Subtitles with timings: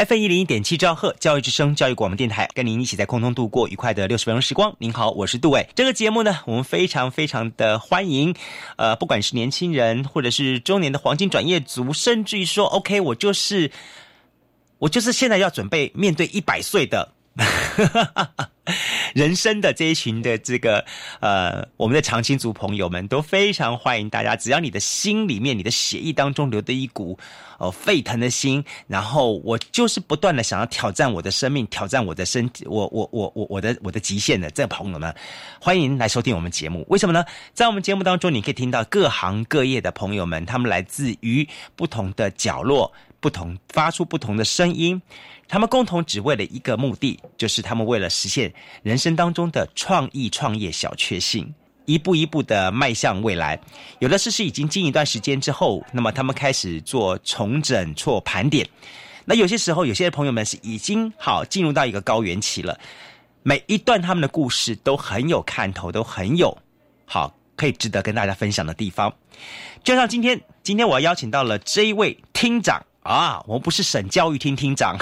[0.00, 4.74] F 一零一点七兆赫教育之声教育广播电台，跟您一起在空中度过愉快的六十分钟时光。
[4.78, 5.68] 您好，我是杜伟。
[5.74, 8.34] 这个节目呢，我们非常非常的欢迎，
[8.76, 13.70] 呃，不管是年轻人，或者是中年的黄金转业族，甚至于说，OK，我就是
[14.78, 17.12] 我就是现在要准备面对一百岁的。
[17.44, 18.30] 哈
[19.14, 20.84] 人生的这一群的这个
[21.18, 24.36] 呃，我们的长青族朋友们都非常欢迎大家。
[24.36, 27.18] 只要你的心里面、你的血液当中流的一股
[27.58, 35.12] 哦沸腾的心，然后我就是不断的想要挑战我的生命，挑战我的身体，我我我我我的我的极限的这朋友们，
[35.60, 36.86] 欢迎来收听我们节目。
[36.88, 37.24] 为什么呢？
[37.52, 45.00] 在我们节目当中，你可以听到各行各业的朋友们，他们来自于不同的角落，不同发出不同的声音。
[45.46, 51.52] 他们共同只为了一个目的，就是他们为了实现人生当中的创意创业小确幸，
[51.86, 53.60] 一步一步的迈向未来。
[53.98, 58.68] 有的是是已经经营一段时间之后，那么他们开始做重整、做盘点。
[59.24, 62.78] 那有些时候，有些朋友们是已经好进入到一个高原期了。
[63.42, 66.56] 每一段他们的故事都很有看头，都很有
[67.06, 69.12] 好可以值得跟大家分享的地方。
[69.82, 72.80] 就像今天，今天我要邀请到了这一位厅长。
[73.02, 74.98] 啊，我不是省教育厅厅长，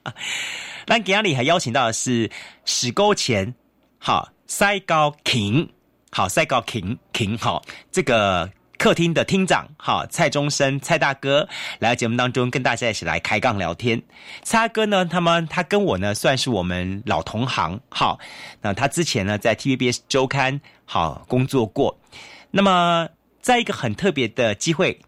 [0.86, 2.30] 那给阿里还邀请到的是
[2.66, 3.54] 史沟前
[3.98, 5.70] 好塞高廷，
[6.10, 14.02] 好塞高廷廷好这个客厅的厅长好蔡中生蔡大哥来到节目当中跟大家一起来开杠聊天。
[14.42, 18.18] 蔡大哥呢，他们他跟我呢算是我们老同行，好，
[18.60, 21.98] 那他之前呢在 TVBS 周刊好工作过，
[22.50, 23.08] 那么
[23.40, 25.00] 在一个很特别的机会。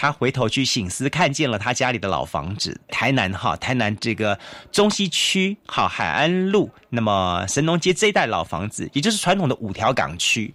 [0.00, 4.38] 他回头去醒思，看见了他家里的老房子，台南哈，台南这个
[4.72, 10.54] 中西区好海安路，那么神农街这一带老房子，也就是传统的五条港区。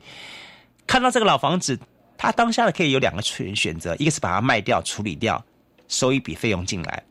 [0.87, 1.79] 看到这个老房子，
[2.17, 5.45] 他当下的可以有两个选选择，一个是把它卖掉处理掉，
[5.87, 7.03] 收一笔费用进来，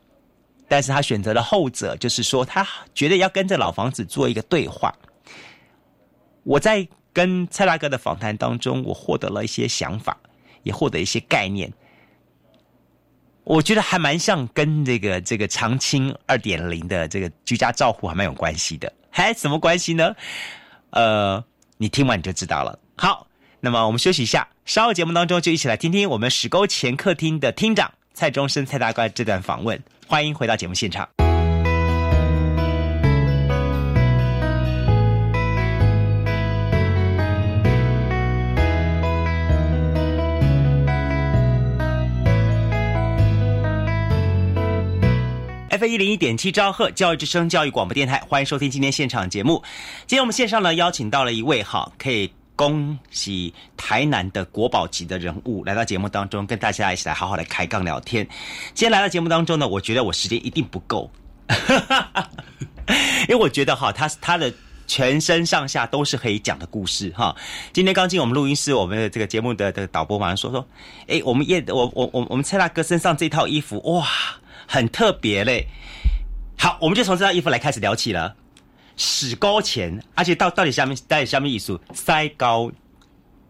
[0.67, 4.93] 但是他选择了后者，就是说他觉得要跟这老房子做一个对话。
[6.43, 10.17] 我在跟蔡大哥的访谈当中，我获得了一些想法，
[10.63, 11.71] 也获得一些概念。
[13.45, 20.15] 我觉得还蛮像跟这个这个长青二点零的这个居家照护还蛮有关系的，还什么关系呢？
[20.89, 21.43] 呃，
[21.77, 22.77] 你听完你就知道了。
[22.97, 23.27] 好，
[23.59, 29.79] 那么我们休息一下，稍后节目当中就一起来听听我们史沟前客厅的厅长蔡中生蔡大哥这段访问。
[30.07, 31.24] 欢迎回到节目现场。
[45.75, 49.61] F 一零一点七兆赫教育之声教育广播电台，欢迎收听今天现场节目。
[50.07, 58.25] 今天我们线上呢邀请到了一位哈，可以恭喜台南的国宝级的人物来到节目当中，跟大家一起来好好的开杠聊天。
[58.73, 61.11] 今天来到节目当中呢，我觉得我时间一定不够，
[63.27, 64.53] 因为我觉得哈，他他的
[64.87, 67.35] 全身上下都是可以讲的故事哈。
[67.73, 70.65] 今天刚进我们录音室，我们的这个节目的的导播马上说说，
[71.07, 74.07] 哎，我们叶我我我我们蔡大哥身上这套衣服哇。
[74.67, 75.67] 很特别嘞，
[76.57, 78.35] 好，我们就从这套衣服来开始聊起了。
[78.97, 81.79] 史高前，而且到到底下面到底下面意思？
[81.93, 82.71] 塞高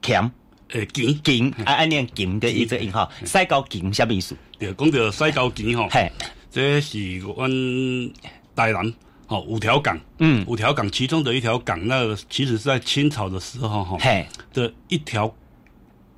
[0.01, 0.31] 强，
[0.71, 4.35] 呃，金金，按按念金的一个音哈，塞高金下面意思？
[4.57, 6.11] 对，讲到塞高金哈，嘿，
[6.49, 7.49] 这是阮
[8.55, 8.93] 台南
[9.27, 15.31] 哦五条港，嗯，五条港其中的一条港，那其实是在清朝的时候哈，嘿，的一条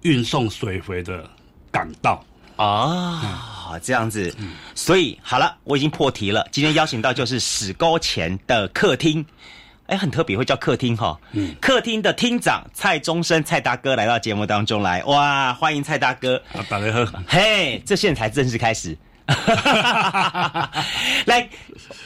[0.03, 1.29] 运送水回的
[1.69, 2.23] 港道。
[2.55, 4.33] 啊，这样子，
[4.75, 6.47] 所以好了，我已经破题了。
[6.51, 9.25] 今天邀请到就是史高前的客厅，
[9.87, 11.19] 哎，很特别，会叫客厅哈。
[11.31, 16.41] 嗯，客厅的厅长蔡中生蔡大哥来到节目当中来，哇，欢迎蔡大哥。
[16.69, 18.97] 大家好，嘿，这现在才正式开始。
[21.25, 21.49] 来，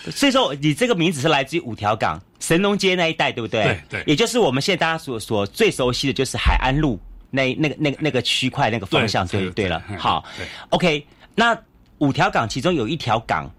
[0.10, 3.64] 所以说你这个名字是来自于五条港神农街那一带，对不对？
[3.64, 7.00] 对对，也就是我们现在大家所所最熟悉的就是海安路。
[7.34, 10.22] 那那个那个那个区块那个方向对对了，好
[10.72, 11.02] ，OK。
[11.36, 11.58] 那
[12.00, 13.50] 五条港其中有一条港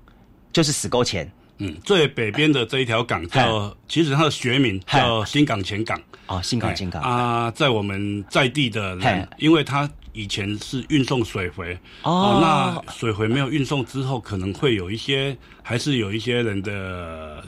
[0.53, 6.01] 就是死沟前，嗯，最北边的这一条港叫，其实它的学名叫新港前港。
[6.27, 7.03] 哦，新港前港。
[7.03, 17.43] 啊，在我们在地的人，因为它以前是运送水回哦，那水回没有运送之后，可能会有一些，还是有一些人的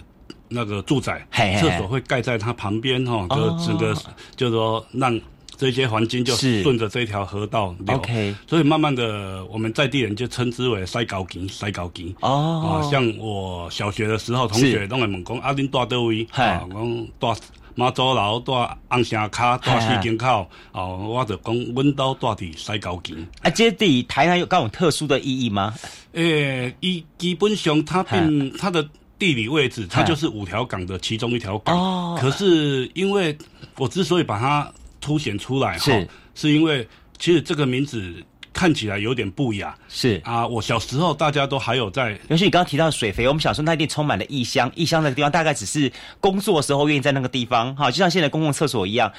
[0.49, 1.27] 那个住宅
[1.61, 3.95] 厕所会盖在它旁边哈，就整个
[4.37, 5.21] 就说让。
[5.57, 8.03] 这些环境就顺着这条河道流。
[8.47, 12.15] 所以慢慢的，我们在地人就称之为塞高井，塞高井。
[12.21, 16.27] 哦，啊，像我小学的时候，同学都会问讲，阿恁住倒位？
[16.33, 17.41] 啊，讲住
[17.77, 18.53] 妈祖楼，住
[18.89, 20.49] 红城卡，住西京口。
[20.73, 23.27] 哦，我就讲，阮兜住伫西高井。
[23.43, 25.75] 啊，这地台南有各种特殊的意义吗？
[26.13, 28.87] 诶，伊基本上它并它的
[29.19, 31.77] 地理位置，它就是五条港的其中一条港。
[31.77, 32.19] 哦。
[32.21, 33.37] 可是因为
[33.77, 34.73] 我之所以把它
[35.05, 35.93] 凸显出来，哈
[36.35, 38.25] 是因为其实这个名字。
[38.57, 45.91] 看起来有点不雅，是啊，我小时候大家都还有在，尤其你刚刚提到水肥，我们小时候那一定充满了异乡，异乡那个地方大概只是
[46.21, 49.13] 工作的时候愿意在那个地方，哈，就像现在公共厕所一样，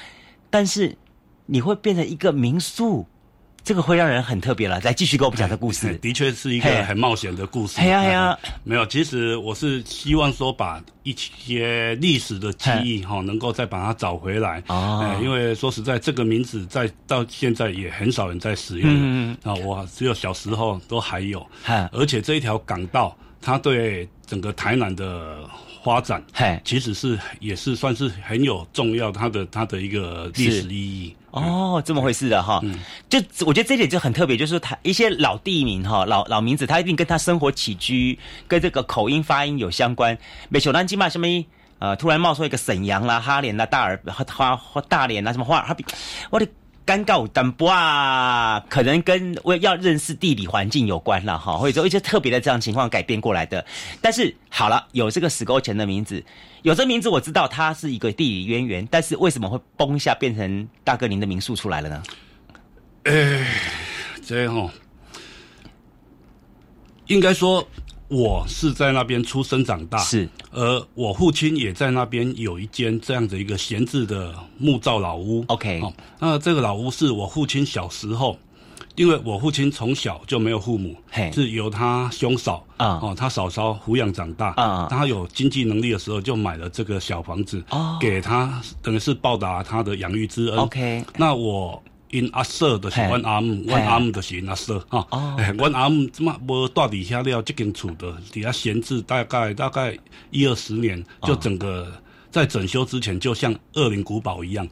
[0.48, 0.96] 但是
[1.44, 3.06] 你会变成一个民宿。
[3.66, 5.92] 这个会让人很特别了，来继续给我们讲这故事。
[5.96, 7.80] 的确是一个很冒险的故事。
[7.80, 14.62] 哎呀呀，没有，其实我是希望说把一些历史的记忆哈，能够再把它找回来。
[14.68, 18.88] 哦，因为说实在，这个名字在到现在也很少人在使用。
[18.88, 21.44] 嗯啊，我只有小时候都还有。
[21.90, 25.38] 而且这一条港道，它对整个台南的
[25.82, 26.22] 发展，
[26.62, 31.16] 其实是也是算是很有重要它的它的一个历史意义。
[31.36, 32.62] 哦，这么回事的哈，
[33.08, 38.18] 就我觉得这点就很特别，就是他一些老地名哈，老老名字，他一定跟他生活起居
[38.48, 40.16] 跟这个口音发音有相关。
[40.48, 41.26] 美球南京嘛，什么
[41.78, 44.00] 呃，突然冒出一个沈阳啦、哈连啦、大尔
[44.34, 45.76] 花花大连啦，什么花哈
[46.30, 46.48] 我的。
[46.86, 53.66] 尴尬但不啊，可能跟我要认识地理环境有关了哈，或者说一些特别的这样情况改变过来的。
[54.00, 56.24] 但是好了，有这个死沟前的名字，
[56.62, 62.02] 有这名字我知道它是一个地理渊源，但是为什么会崩一下变成大哥您的民宿出来了呢？
[63.02, 63.46] 哎，
[64.24, 64.70] 这样，
[67.08, 67.68] 应该说。
[68.08, 75.44] 我是在那边出生长大，是，而我父亲也在那边有一间这样的一个闲置的木造老屋。
[75.48, 78.38] OK，哦，那这个老屋是我父亲小时候，
[78.94, 80.94] 因为我父亲从小就没有父母，
[81.32, 84.86] 是由他兄嫂啊，哦，他嫂嫂抚养长大啊。
[84.88, 90.58] 他有经济能力的时候，就买了这个小房子，哦，给他等于是报答他的养育之恩。
[90.58, 91.82] OK，那我。
[92.10, 95.06] 因阿舍就是阮阿姆，阮阿姆就是因阿舍哈。
[95.58, 97.42] 阮阿姆怎么无住底下了？
[97.42, 99.98] 这间厝的底下闲置大概大概
[100.30, 101.92] 一二十年，就整个
[102.30, 104.66] 在整修之前就像恶灵古堡一样。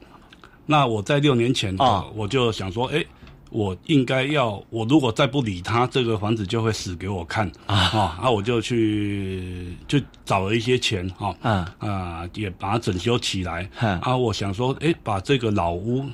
[0.65, 1.75] 那我在六年前，
[2.15, 3.03] 我就想说，哎，
[3.51, 8.17] 我应该要，我如果再不理他，这个房子就会死给我看啊！
[8.21, 11.35] 啊，我就去就找了一些钱哈，
[11.79, 13.69] 啊，也把它整修起来。
[13.79, 16.05] 啊，我想说，哎，把这个老屋。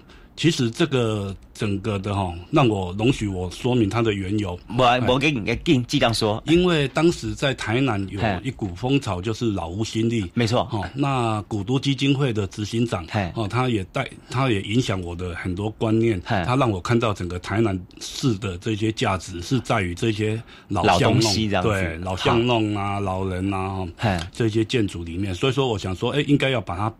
[0.42, 4.60] 其实这个整个的哈，让我容许我说明它的缘由。
[4.76, 10.66] 我我给你尽尽量说，因为当时在台南有一股风潮，就是老屋新力，没错。
[10.66, 13.06] 哈，那古都基金会的执行长，
[13.36, 16.20] 哦，他也带，他也影响我的很多观念。
[16.22, 23.88] 他让我看到整个台南市的这些价值是在于这些老巷弄，对，老巷弄啊，老人啊，
[24.32, 25.36] 这些建筑里面。
[25.36, 26.92] 所以说，我想说，哎，应该要把它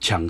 [0.00, 0.28] 抢。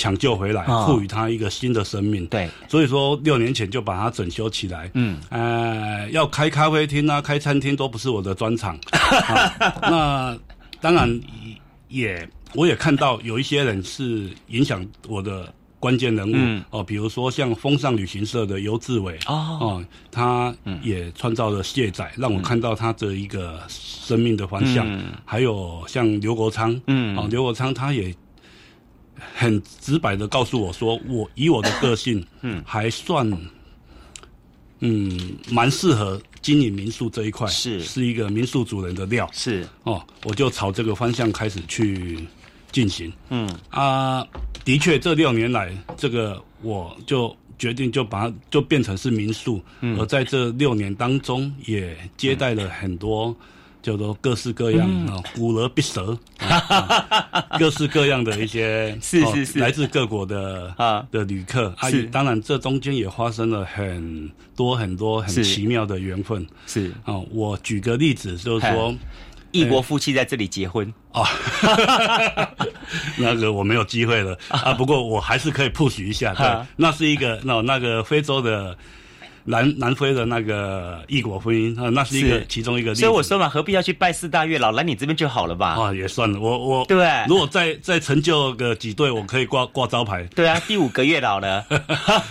[0.00, 2.26] 抢救回来，赋予它一个新的生命。
[2.28, 4.90] 对，所以说六年前就把它整修起来。
[4.94, 8.78] 嗯，呃，要开咖啡厅啊，开餐厅都不是我的专长。
[9.82, 10.34] 那
[10.80, 11.20] 当然
[11.88, 24.88] 也，我也看到有一些人是影响我的关键人物哦，比如说像风尚旅行社的尤志伟哦，他也创造了卸载，让我看到他的一个生命的方向。
[25.26, 28.14] 还有像刘国昌，嗯，哦，刘国昌他也。
[29.34, 33.30] 很直白的告诉我说，我以我的个性， 嗯，还算，
[34.80, 37.82] 嗯，蛮适合经营民宿这一块，是。
[37.82, 39.66] 是一个民宿主人的料，是。
[39.84, 42.18] 哦，我就朝这个方向开始去
[42.72, 43.48] 进行，嗯。
[43.70, 44.26] 啊，
[44.64, 53.36] 的确这六年来，这个我就决定就把它就变成是民宿，嗯，而在这六年当中，也接待了很多。
[53.82, 56.16] 叫做各式各样啊，古而必蛇，
[57.58, 59.58] 各式各样的一些是是是。
[59.58, 61.06] 来自各国的啊。
[61.10, 62.04] 的旅客，是。
[62.04, 66.92] 当然这中间也发生了很多很多很奇妙的缘分，是。
[67.04, 68.94] 啊，我举个例子就是说，
[69.52, 70.92] 异国夫妻在这里结婚。
[71.12, 71.24] 啊，
[73.18, 74.38] 那个我没有机会了。
[74.48, 78.76] 啊，不过我还是可以 push 一下，对，那是一个那那个非洲的。
[79.44, 83.00] 南南非的那个异国婚姻啊，那是一个其中一个例子。
[83.00, 85.68] 所以我说嘛，何必要去拜四大月老，来你这边就好了吧？
[85.80, 90.24] 啊，也算了，我我对，如果再再成就个几对，我可以挂挂招牌。
[90.34, 91.64] 对啊，第五个月老了。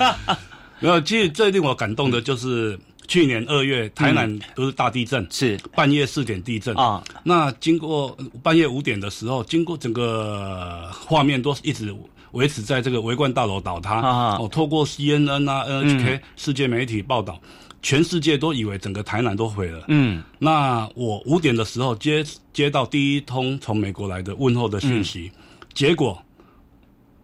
[0.80, 7.04] 没有，其实最令我感动的就是去年二月，台南都是大地震，是半夜四点地震啊。
[7.24, 11.94] 那经过半夜五点的时候，经过整个画面都是一直。
[12.32, 14.00] 维持在这个围观大楼倒塌
[14.38, 17.40] 哦，透过 CNN 啊、NHK 世界媒体报道，
[17.82, 19.84] 全世界都以为整个台南都毁了。
[19.88, 25.32] 嗯，那我五点的时候接接到第一通从美国来的问候的讯息，
[25.74, 26.22] 结果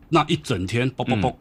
[0.09, 1.37] 那一整天，啵啵啵。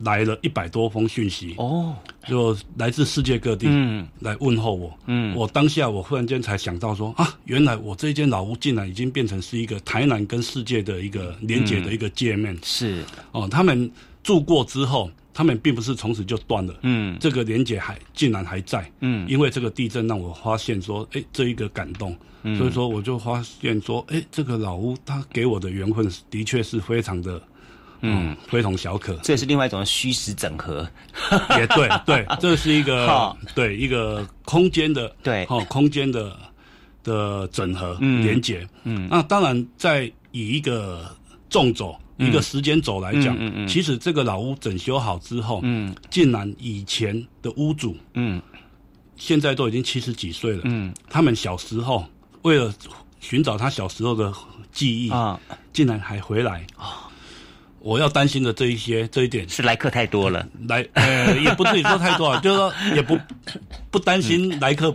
[0.00, 1.94] 来了一百多封讯息哦，
[2.28, 4.92] 就来自世界各地嗯来问候我。
[5.06, 12.56] 嗯，我当下我忽然间才想到说啊，原来我这间老屋竟然已经变成是一个台南跟世界的一个连接的一个界面。
[12.62, 13.90] 是哦，他们
[14.22, 16.74] 住过之后，他们并不是从此就断了。
[16.82, 18.90] 嗯，这个连接还竟然还在。
[19.00, 22.14] 嗯，因为这个地震让我发现说，哎，这一个感动。
[22.58, 27.42] 所以说我就发现说，哎，这个老屋它给我的缘分的确是非常的。
[28.00, 30.88] 嗯，非同小可，这也是另外一种虚实整合，
[31.58, 35.44] 也对对， 这是一个对一个空间的对。
[35.48, 36.36] 哦，空间的
[37.02, 38.66] 的整合连接。
[38.84, 41.04] 嗯，那当然，在以一个
[41.48, 48.40] 纵轴一个时间轴来讲，嗯嗯，其实这个老屋整修好之后，嗯，竟然以前的屋主，嗯，
[49.16, 52.04] 现在都已经七十几岁了，嗯，他们小时候
[52.42, 52.72] 为了
[53.20, 54.32] 寻找他小时候的
[54.72, 55.40] 记忆啊，
[55.72, 56.66] 竟然还回来。
[56.76, 57.05] 啊。
[57.86, 59.48] 我要担心的这一些这一点。
[59.48, 63.16] 是来客太多了，来呃也不至于说太多啊， 就是说也不
[63.92, 64.92] 不担心来客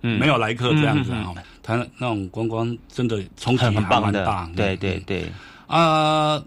[0.00, 5.26] 没有来客这样子啊，他那种观光真的冲击还蛮大，对对对
[5.66, 6.40] 啊，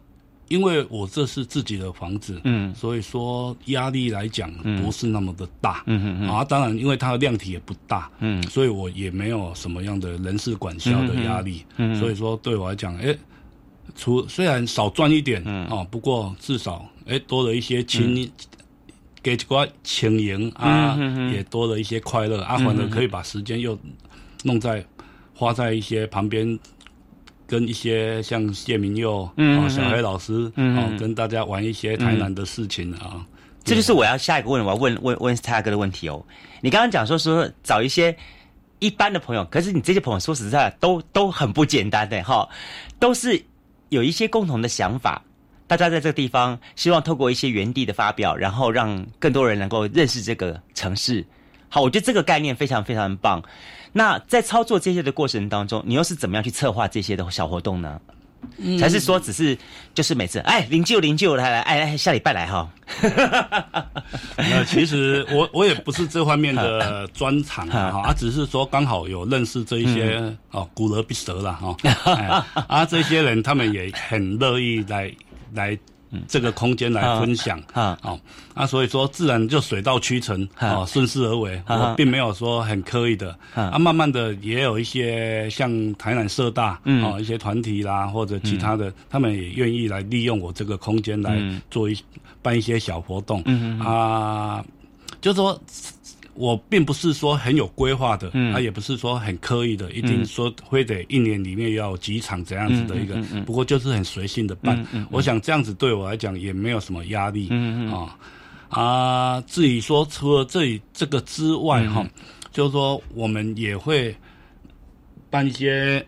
[0.47, 4.49] 因为我这是自己的房子，嗯，所以说压力来讲
[4.81, 13.13] 不是那么的大，嗯嗯啊，当然因为它的量体也不大，嗯，所以我也没有什么样的人事管销的压力，嗯，所以说对我来讲，哎。
[13.95, 18.31] 除虽然少赚一点，嗯哦，不过至少哎多了一些轻，
[19.21, 20.97] 给几块轻盈啊，
[21.33, 22.41] 也多了一些快乐。
[22.41, 23.77] 阿环呢可以把时间又
[24.43, 24.83] 弄在
[25.35, 26.57] 花在一些旁边，
[27.45, 33.25] 跟一些像谢明佑啊、小黑老师啊，跟大家玩一些台南的事情啊。
[33.63, 36.25] 这就是我要下一个问，我要问问问泰哥的问题哦。
[36.61, 38.17] 你刚刚讲说说找一些
[38.79, 42.49] 一般的朋友，可是你这些朋友说实在都都很不简单的哈，
[42.99, 43.45] 都是。
[43.91, 45.21] 有一些共同的想法，
[45.67, 51.25] 大家在这个地方希望透过一些原地的发表，然后让更多人能够认识这个城市。
[51.67, 53.43] 好，我觉得这个概念非常非常棒。
[53.91, 57.99] 那在操作这些的过程当中，你又是怎么样去策划这些的小活动呢？
[58.79, 59.57] 还是说只是
[59.93, 62.69] 就是每次哎灵柩灵柩来来哎哎下礼拜来哈？
[64.37, 70.21] 那 其实我我也不是这方面的专长 哈，啊只是说刚好有认识这一些
[70.51, 75.11] 哦古人必蛇了哈，啊这些人他们也很乐意来
[75.53, 75.77] 来。
[76.27, 77.61] 这个空间来分享。
[77.73, 78.19] 啊，哦，
[78.53, 83.35] 啊，所以说自然就水到渠成啊，顺势而为，我并没有说很刻意的。
[83.53, 91.39] 啊，慢慢的也有一些像台南社大啊一些团体啦，或者其他的，他们也愿意来利用我这个空间来
[91.69, 91.97] 做一
[92.41, 93.41] 办一些小活动。
[93.79, 94.63] 啊，
[95.21, 95.59] 就说。
[96.41, 104.83] 我并不是说很有规划的，他也不是说很刻意的，一定说非得一年里面要几场这样子的一个，不过就是很随性的办。
[105.11, 107.47] 我想这样子对我来讲也没有什么压力
[107.93, 108.17] 啊
[108.69, 109.41] 啊。
[109.41, 112.03] 至于说除了这这个之外哈，
[112.51, 114.15] 就是说我们也会
[115.29, 116.03] 办一些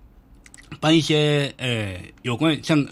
[0.80, 2.82] 办一些呃有关像。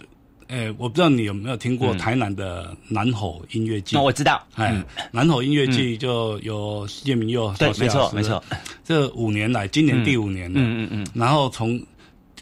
[0.48, 3.94] 哎，我不知道你有没有听过台南的南吼音乐季？
[3.94, 8.42] 那我知道，哎，南吼音乐季就有谢明佑对，没错，没错。
[8.82, 11.06] 这五年来，今年第五年了，嗯嗯嗯。
[11.12, 11.78] 然后从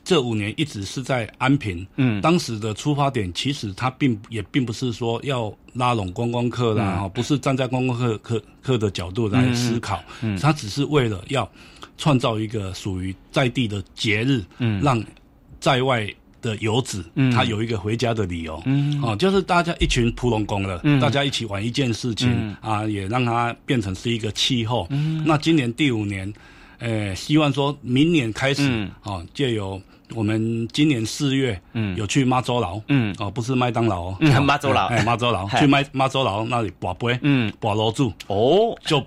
[0.05, 11.51] 这五年一直是在安平，嗯，当时的出发点其实他并也并不是说要拉拢观光客啦，哈，不是站在观光客客客的角度来思考，嗯，他只是为了要
[11.99, 15.05] 创造一个属于在地的节日，嗯，让
[15.59, 16.09] 在外。
[16.47, 17.33] 的游子，嗯。
[17.33, 19.03] 他有一个回家的理由，嗯。
[19.03, 24.87] 哦，就是大家一群普龙工的，大家一起玩一件事情啊，也让它变成是一个气候。
[24.91, 25.25] 嗯。
[25.27, 26.33] 那今年第五年，
[26.79, 29.81] 呃，希望说明年开始，哦，借由
[30.15, 39.05] 我们今年四月，嗯，有去妈祖楼，嗯，哦，不是麦当劳哦，妈祖楼，哎，妈祖楼，去麦妈祖楼那里把杯，嗯，把楼住，哦，就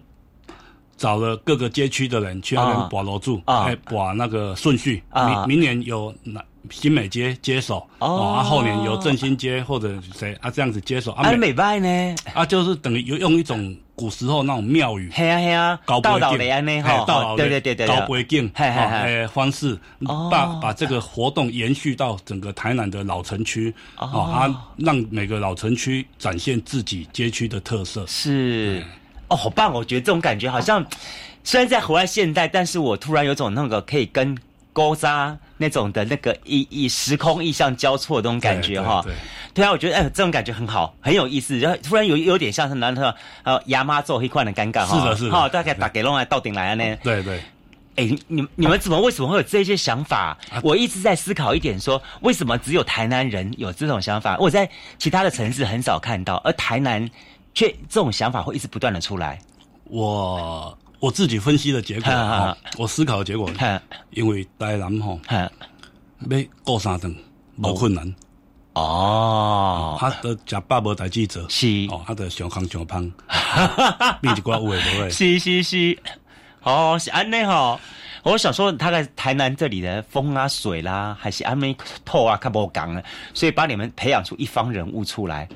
[0.97, 6.43] 找了各个街区的人去那边把楼住，哎，把那个顺序，明明年有那。
[6.69, 12.15] 新美街接手哦，啊，后年由振兴街或者谁啊这样子接手啊，美拜呢？
[12.33, 19.77] 啊，就是等于用一种古时候那种庙宇，嘿啊嘿啊，高道道的安呢哈，对对对对，高规境，嘿嘿嘿，方式
[20.29, 28.83] 把把这个活动延续到整个台南的老城区啊，让每个老城区展现自己街区的特色，是。
[29.29, 29.71] 哦，好棒！
[29.71, 30.83] 我觉得这种感觉好像
[31.43, 34.35] 虽然在活在现代，但是我突然有种那个可以跟
[34.73, 35.37] 高沙。
[35.59, 39.03] 那种的那个意意时空意象交错的那种感觉哈。
[39.03, 39.13] 对，
[39.53, 41.59] 对啊，我觉得哎，这种感觉很好，很有意思。
[41.59, 44.97] 然后突然有有点像是男的呃牙妈做黑块的尴尬哈。
[44.97, 45.31] 是的，是的。
[45.31, 46.97] 好，大概打给弄来到顶来了呢。
[47.03, 47.39] 对对。
[47.95, 50.37] 哎，你你们怎么为什么会有这些想法？
[50.63, 54.37] 我一直在思考一点，说为什么只有台南人有这种想法？
[54.39, 57.05] 我在其他的城市很少看到，而台南
[57.53, 59.37] 却这种想法会一直不断的出来。
[59.83, 62.11] 我我自己分析的结果，
[62.77, 63.49] 我思考的结果，
[64.11, 67.15] 因为台南吼，要过三顿
[67.57, 68.13] 无困难。
[68.73, 71.87] 哦，他的食饱无代志做，是。
[71.89, 73.11] 哦，他的上康上胖，
[74.21, 75.97] 变一挂有诶无诶，是是是。
[76.63, 77.79] 哦，是安内吼，
[78.23, 81.75] 我想说，大概台南这里的风啊、水啦，还是安内
[82.05, 83.01] 透啊，看不讲了，
[83.33, 85.47] 所以把你们培养出一方人物出来，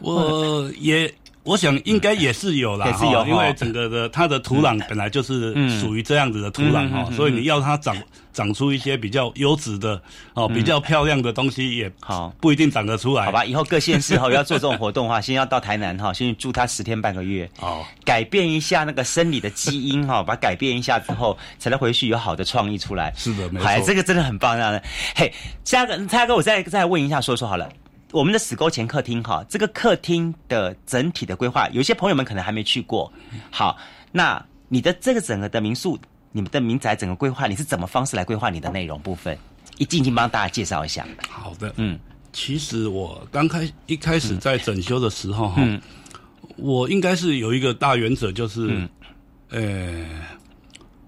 [0.00, 1.12] 我也。
[1.42, 7.96] 我想应该也是有啦，也是有因为整个的它的土壤本来就是属于这样子的土壤哈，所以你要它长
[8.32, 10.00] 长出一些比较优质的
[10.34, 13.24] 哦，比较漂亮的东西也好不一定长得出来。
[13.24, 23.12] 好吧，以后各县市哈要做这种活动的话， 先要到台南哈，先住它十天半个月，哦，改变一下那个生理的基因哈，把它改变一下之后，才能回去有好的创意出来。
[23.16, 24.56] 是的，没错，这个真的很棒。
[24.56, 24.82] 这样的，
[25.16, 25.32] 嘿，
[25.64, 27.66] 嘉哥，嘉哥，我再再问一下，说说好了。
[28.12, 33.12] 我们的死沟前客厅哈，这个客厅的整体的规划，有些朋友们可能还没去过。
[33.50, 33.76] 好，
[34.10, 35.98] 那你的这个整个的民宿，
[36.32, 39.38] 你们的民宅整个规划，你是怎么方式来规划你的内容部分？
[39.78, 41.06] 一静静帮大家介绍一下。
[41.28, 41.98] 好的，嗯，
[42.32, 45.62] 其实我刚开一开始在整修的时候哈，
[46.56, 48.88] 我应该是有一个大原则，就是，
[49.50, 50.04] 呃，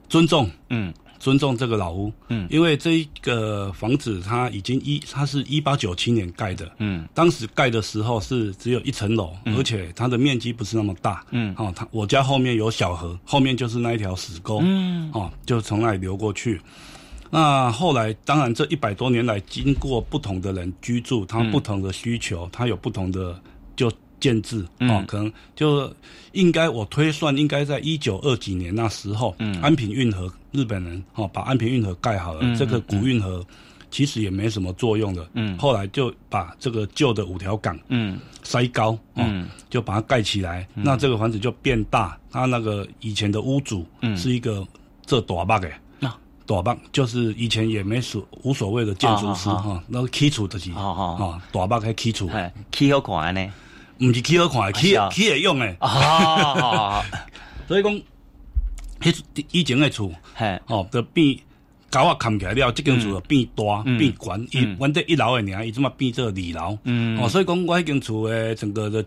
[0.09, 0.93] 尊重，嗯。
[1.23, 16.61] 尊重这个老屋，嗯，因为这一个房子它已经一，它是一八九七年盖的，嗯，当时盖的时候是只有一层楼，而且它的面积不是那么大，嗯，哦，它我家后面有小河，后面就是那一条死沟，嗯，哦，就从那里流过去。
[17.31, 23.41] 那后来当然这一百多年来，经过不同的人居住，他不同的需求，他有不同的
[23.77, 23.89] 就。
[24.23, 25.93] 建制哦，可能就
[26.31, 33.45] 应该我推算，应该在一九二几年那时候，安平运河日本人哦把安平运河盖好了，这个古运河
[33.91, 38.19] 其实也没什么作用的，嗯，后来就把这个旧的五条港嗯。
[38.45, 39.49] 塞高嗯。
[39.71, 44.67] 就把它盖起来，那这个房子就变大，它那个以前的屋主是一个
[45.07, 46.13] 这大坝的，那
[46.45, 52.29] 大坝就是以前也没所无所谓的建筑师哈，那个基础的是啊大坝还基础，
[52.71, 53.53] 基好看呢。
[53.99, 55.77] 唔是起好看，起起会用诶。
[57.69, 57.93] 所以讲，
[59.01, 60.13] 迄以前诶厝，
[60.67, 61.37] 哦，就变
[61.91, 64.49] 高啊，看起来了，即间厝就变大变悬。
[64.51, 66.79] 伊阮这一楼诶，尔伊怎么变做二楼？
[66.85, 69.05] 嗯，哦，所以讲我迄间厝诶，整个的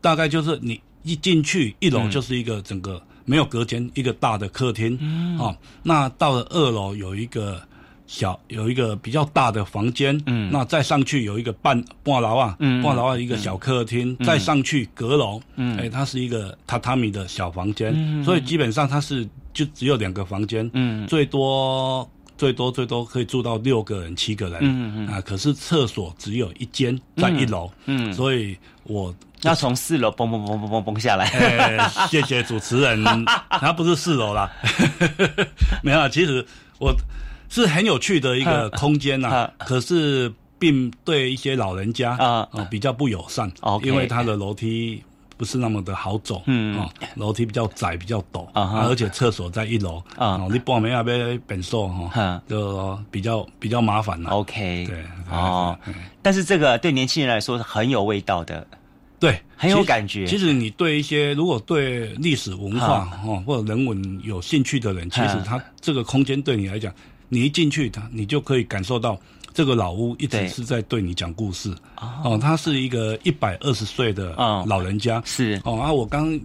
[0.00, 4.98] 大概就是你一进去一楼就是一个整个没有隔间，一个大的客厅。
[5.00, 7.60] 嗯，哦，那到了二楼有一个。
[8.08, 25.06] 小有一个比较大的房间，嗯，那再上去有一个半半楼啊，嗯，半楼啊一个小客厅，再上去阁楼，嗯，哎，它是一个榻榻米的小房间，嗯，所以基本上它是就只有两个房间，嗯，最多最多最多可以住到六个人七个人，嗯嗯。
[25.08, 31.28] 啊，可是厕所只有一间在一楼，嗯，所以我要从四楼蹦蹦蹦蹦蹦蹦下来，
[32.08, 33.04] 谢谢主持人，
[33.60, 34.50] 他不是四楼啦，
[35.84, 36.42] 没有，其实
[36.78, 36.96] 我。
[37.48, 43.50] 是很有趣的一个 空间 呐，可是并对一些老人家啊比较不友善，
[43.82, 45.02] 因为它的楼梯
[45.36, 46.78] 不是那么的好走，嗯。
[46.78, 54.30] 啊，楼梯比较窄比较陡啊，而且厕所在一楼啊，你报名要不要本寿哈，就比较比较麻烦了。
[54.30, 55.78] OK，对哦，
[56.22, 58.66] 但是这个对年轻人来说是很有味道的，
[59.20, 60.26] 对，很有感觉。
[60.26, 66.92] 其实你对一些如果对历史文化哈或者人文有兴趣的人，其实他这个空间对你来讲。
[67.28, 69.18] 你一进去，他你就可以感受到
[69.52, 71.74] 这个老屋一直是在对你讲故事。
[72.24, 74.34] 哦，他是一个一百二十岁的
[74.66, 75.22] 老人家。
[75.24, 75.60] 是。
[75.64, 76.38] 哦，啊，我刚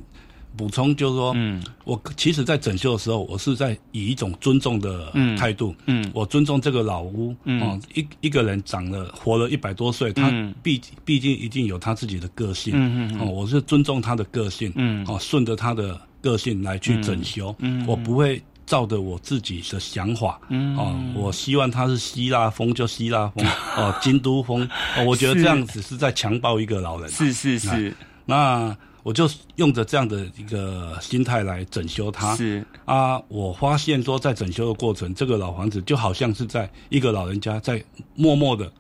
[0.56, 18.40] 补充就是说，嗯，我其实，在整修的时候，我是在以一种尊重的态度，嗯，我尊重这个老屋，嗯，一一个人长了活了一百多岁，他毕毕竟一定有他自己的个性，嗯嗯，哦，我是尊重他的个性，嗯，哦，顺着他的个性来去整修，嗯，我不会。
[18.66, 23.46] 照着我自己的想法，哦，我希望它是希腊风就希腊风，
[23.76, 24.68] 哦，京都风，
[25.06, 27.10] 我觉得这样子是在强暴一个老人。
[27.12, 27.94] 是是是，
[28.26, 32.36] 那我就用着这样的一个心态来整修它。
[32.38, 37.84] 是啊，我发现说在整修的过程，这个老房子就好像是在一个老人家在
[38.16, 38.72] 默默的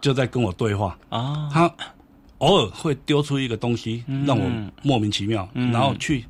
[0.00, 1.48] 就在跟我对话啊。
[1.52, 1.72] 他
[2.38, 4.48] 偶尔会丢出一个东西让我
[4.82, 6.24] 莫名其妙，然后去。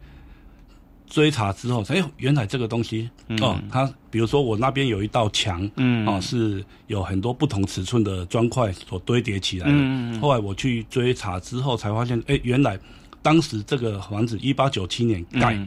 [1.11, 3.11] 追查之后，哎，原来这个东西
[3.42, 9.73] 哦，它比如说我那边有一道墙，嗯，哦，是有很多不同尺寸的砖块所堆叠起来的。
[9.75, 12.79] 嗯后来我去追查之后，才发现，哎，原来
[13.20, 15.59] 当时这个房子一八九七年盖。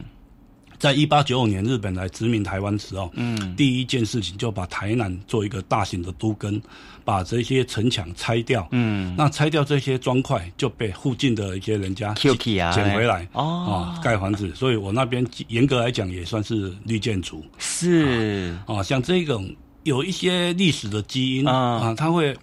[0.76, 6.60] 在一八九五年日本来殖民台湾时候，嗯，第一件事情就把台南做一个大型的都根，
[7.04, 14.52] 把这些城墙拆掉，嗯，那拆掉这些砖块就被附近的一些人家捡回来，哦，盖房子。
[14.54, 22.36] 所以我那边严格来讲也算是绿建筑，是啊，像这种有一些历史的基因啊，他会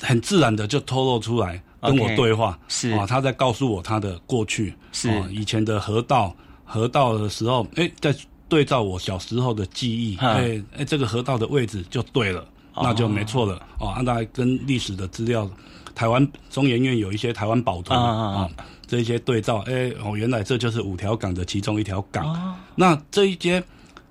[0.00, 6.34] 很自然的就透露出来跟我对话，是啊，他在告诉我他的过去，是以前的河道。
[6.66, 8.12] 河道的时候，哎，在
[8.48, 12.44] 对照我小时候的记忆，哎哎，这个河道的位置就对了，
[12.76, 13.88] 那就没错了哦。
[13.88, 15.50] 按照跟历史的资料，
[15.94, 18.48] 台湾中研院有一些台湾宝图啊，
[18.86, 22.56] 这一些对照，哎哦，原来这就是五条港的其中一条港。
[22.74, 23.62] 那这一些，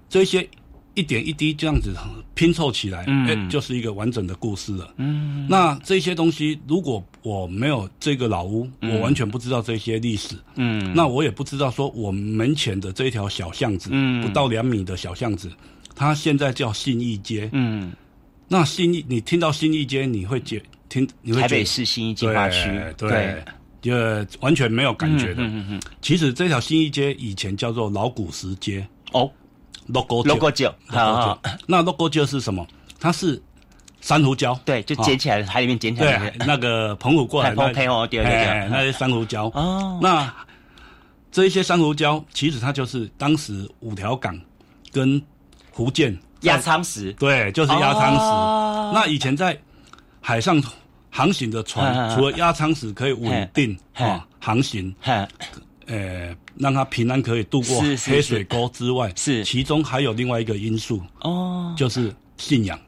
[0.10, 0.48] 这一些。
[0.96, 1.92] 一点一滴这样子
[2.36, 4.94] 拼凑起来，哎，就是一个完整的故事了。
[4.98, 10.36] 嗯，那这些东西，如果我没有这个老屋，我完全不知道这些历史。
[10.54, 13.90] 嗯，那我也不知道说我门前的这一条小巷子，
[14.22, 15.52] 不到两米的小巷子，
[15.96, 17.50] 它现在叫信义街。
[17.54, 17.92] 嗯，
[18.48, 23.44] 那新义，你听到新义街，你会觉听，你会台北市新义计划区，对，
[23.82, 23.94] 就
[24.42, 25.44] 完全没有感觉的。
[25.44, 28.86] 嗯嗯，其实这条新义街以前叫做老古石街。
[29.12, 29.30] 哦。
[29.88, 32.66] logo logo 酒，好，那 logo 酒是什么？
[33.02, 33.42] 它是
[34.00, 36.30] 珊瑚礁，对，就捡起来，海里面捡起来。
[36.30, 39.52] 对，那个澎湖过来，澎澎哦，对对对，那些珊瑚礁。
[39.52, 40.34] 哦，那
[41.34, 44.40] 这一些珊瑚礁，其实它就是当时五条港
[44.90, 45.22] 跟
[45.74, 48.94] 福建压舱石，对，就是压舱石。
[48.94, 49.60] 那以前在
[50.22, 50.62] 海上
[51.10, 54.94] 航行的船，除了压舱石可以稳定啊航行。
[55.86, 59.44] 呃，让他平安可以度过黑水沟之外，是。
[59.44, 62.80] 其中还有另外一个因素哦，就是信仰，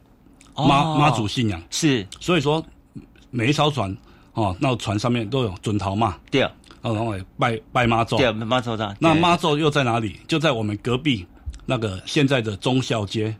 [0.56, 1.62] 妈妈祖信仰。
[1.70, 2.66] 是，所以说
[3.32, 3.94] 每一艘船
[4.32, 6.50] 哦，那船上面都有准头嘛，对，
[6.82, 10.18] 然后拜拜妈祖，对，妈祖的，那妈祖又在哪里？
[10.26, 11.28] 就在我们隔壁
[11.66, 13.36] 那个现在的忠孝街。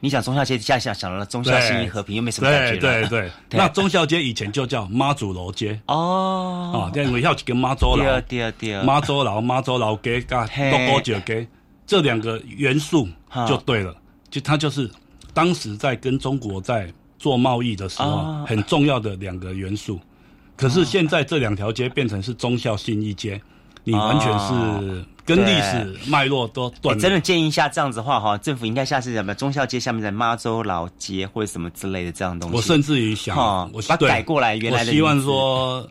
[0.00, 5.80] 你想忠孝街，下下想到了忠孝新义和平，又没什么感觉对对对，那忠孝街以前就叫妈祖楼街。
[5.86, 8.04] 哦，啊，因为要去跟妈祖楼，
[8.84, 11.46] 妈祖楼、妈祖楼街、加多高酒街。
[11.86, 13.08] 这两个元素
[13.48, 13.96] 就对了，
[14.30, 14.90] 就它就是
[15.32, 19.98] 当时在跟中国在做贸易的时候很重要的两个元素。
[20.54, 23.40] 可是现在这两条街变成是忠孝新义街，
[23.84, 25.04] 你完全是。
[25.28, 26.98] 跟历史脉络都断。
[26.98, 32.56] 真的建议一下这样子的话哈，政府应该下次什么忠孝街下面的妈州老街或者什么之类的这样东西。
[32.56, 33.36] 我甚至于想，
[33.74, 34.90] 我把改过来原来的。
[34.90, 35.86] 希望说，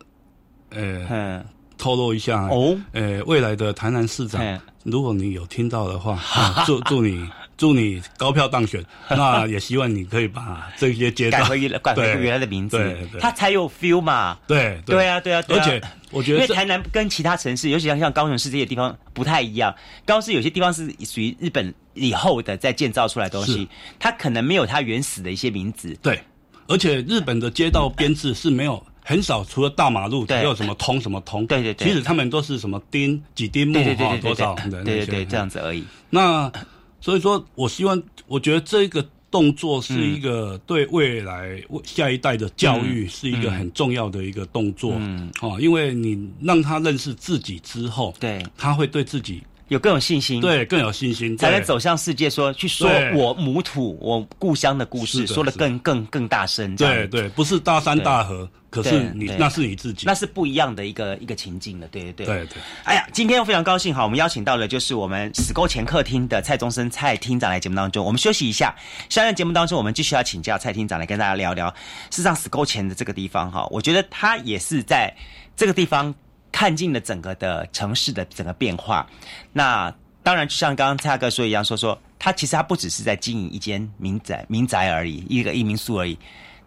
[0.71, 1.45] 呃，
[1.77, 4.41] 透露一下哦，呃，未来的台南市长，
[4.81, 6.19] 如果你有听到的话，
[6.65, 7.23] 祝祝你。
[7.57, 14.37] 祝你高票当选， 那也希望你可以把这些街道改回 改回原来的名字，对对，它才有 feel 嘛。
[14.47, 23.67] 对对啊对啊，而且我觉得，因为台南跟其他城市，尤其像像高雄市这些地方不太一样，高雄市有些地方是属于日本以后的在建造出来东西，
[23.97, 25.97] 它可能没有它原始的一些名字。
[26.01, 26.21] 对，
[26.67, 31.47] 而且日本的街道编制是没有很少，除了大马路，没有什么通什么通。
[31.47, 35.83] 对对对，其实他们都是什么丁几丁木哈多少的，对对对，这样子而已。
[36.11, 36.51] 那。
[36.99, 55.51] 所以说，我希望，我觉得这个动作是一个对未来下一代的教育是一个很重要的一个动作，嗯，哦，因为你让他认识自己之后，对，他会对自己有更有信心，对，更有信心，才能走向世界，说去说我母土、我故乡的故事，说的。
[55.57, 58.47] 更更更大声，对对，不是大山大河。
[58.69, 62.25] 可是你那是你自己，那是不一样的一个一个情境的，对对对。
[62.27, 62.57] 对对。
[62.83, 68.75] 哎呀，今天非常高兴哈，我们邀请到的就是我们史沟前客厅的蔡宗生蔡厅长来节目当中，我们休息一下，
[69.09, 71.69] 下面节目当中我们继续要请教蔡厅长来跟大家聊聊，
[72.11, 75.11] 事实上死沟前的这个地方哈，我觉得他也是在
[75.55, 76.13] 这个地方
[76.57, 79.05] 看尽了整个的城市的整个变化。
[79.53, 79.93] 那
[80.23, 86.17] 当然就像刚刚蔡大哥说一样，说说他其实他不只是在经营一间民宅民宅而已，一个一民宿而已。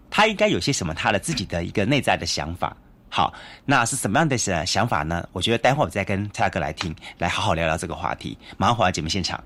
[0.09, 0.95] 他应该有些什么？
[0.95, 2.77] 他的自己的一个内在的想法。
[3.09, 5.29] 好，那是什么样的想想法呢？
[5.33, 8.39] 我觉得待会儿我再跟蔡大哥来听，来好好聊聊这个话题。
[8.57, 9.43] 马上回到节目现场。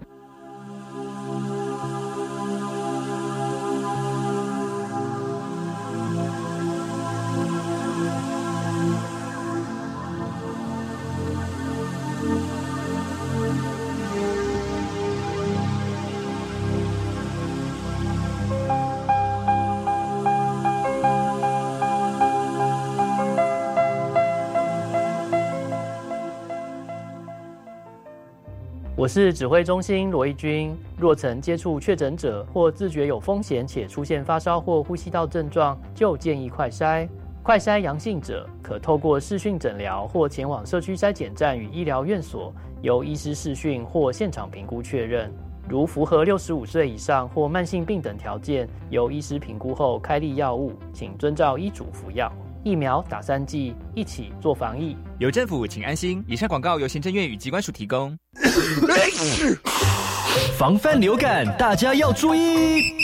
[29.04, 30.74] 我是指挥中心罗义军。
[30.96, 37.06] 若曾接触确诊者或自觉有风险且出现发烧或呼吸道症状，就建议快筛。
[37.42, 45.30] 快筛阳性者可透过视讯诊疗或前往社区筛检站与医疗院所，由医师视讯或现场评估确认。
[45.68, 52.32] 如符合六十五岁以上或慢性病等条件，由医师评估后开立药物，请遵照医嘱服药。
[52.64, 54.96] 疫苗打三剂，一起做防疫。
[55.18, 56.24] 有政府，请安心。
[56.26, 58.16] 以上广告由行政院与机关署提供。
[60.56, 62.94] 防范流感，大家要注意。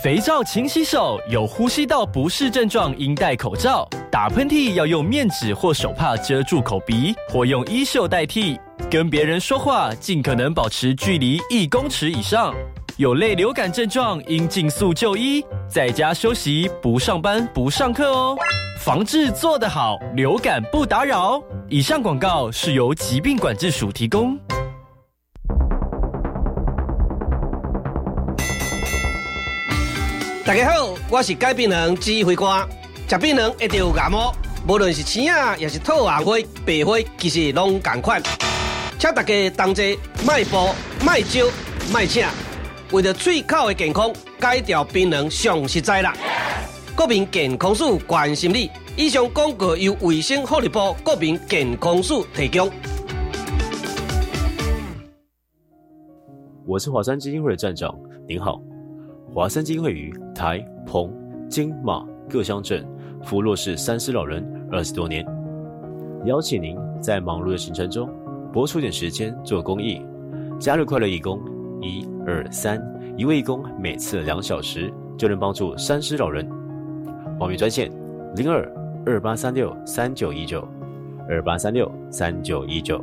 [0.00, 3.88] 肥皂勤洗手，有呼吸道不适症状应戴口罩。
[4.12, 8.56] 打喷嚏要用面纸或手帕遮住口鼻，或用衣袖代替。
[8.88, 12.54] 跟别人说话，尽可能保持距离一公尺以上。
[12.98, 18.36] 有类流感症状，应尽速就医，在家休息，不上班，不上课哦。
[18.80, 21.42] 防治做得好，流感不打扰。
[21.68, 24.38] 以上广告是由疾病管制署提供。
[30.44, 32.68] 大家好，我是改病人指挥官。
[33.08, 34.34] 食病人一定有感冒，
[34.68, 38.22] 无论是青啊，也是透红灰、白灰，其实拢同款。
[38.98, 41.46] 请大家同齐，迈步、迈招、
[41.90, 42.26] 迈请。
[42.92, 46.14] 为了嘴口的健康，戒掉槟榔上实在啦。
[46.94, 48.70] 国民健康署关心你。
[48.98, 52.70] 以上广告由卫生福利部国民健康署提供。
[56.66, 58.60] 我是华山基金会的站长，您好。
[59.32, 61.10] 华山基金会于台、澎、
[61.48, 62.86] 金、马各乡镇
[63.24, 65.26] 扶弱势三失老人二十多年，
[66.26, 68.06] 邀请您在忙碌的行程中
[68.52, 70.04] 拨出点时间做公益，
[70.60, 71.40] 加入快乐义工。
[71.80, 72.80] 一二三，
[73.16, 76.48] 一位义工每次两小时就能帮助三失老人。
[77.38, 77.90] 报名专线：
[78.36, 78.70] 零二
[79.04, 80.66] 二八三六三九一九
[81.28, 83.02] 二八三六三九一九。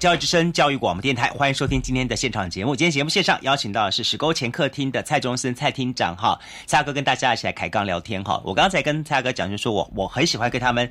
[0.00, 2.74] 教育之声，教育广播电台，欢迎收听今天的现场节目。
[2.74, 8.40] 今天节目线上邀请到的是石沟前客厅的蔡中森蔡厅长哈，蔡哥跟大家一起来开杠聊天哈。
[8.42, 10.90] 我刚才跟蔡哥讲，就说我我很喜欢跟他们，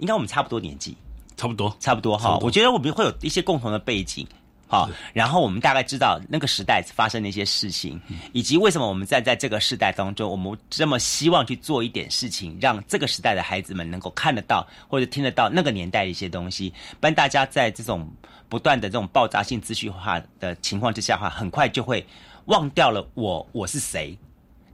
[0.00, 0.94] 应该我们差不多年纪，
[1.38, 2.36] 差不多差不多哈。
[2.42, 4.26] 我觉得我们会有一些共同的背景。
[4.68, 8.00] 好，然后我们大概知道那个时代发生的一些事情，
[8.32, 16.70] 以及为什么我们在在这个时代当中，我们这么希望去做一点事情，让这个时代的孩子们能够看得到或者听得到那个年代的一些东西。
[16.98, 18.10] 不然大家在这种
[18.48, 22.04] 不断的这种爆炸性资讯化的情况之下，话很快就会
[22.46, 24.18] 忘掉了我我是谁。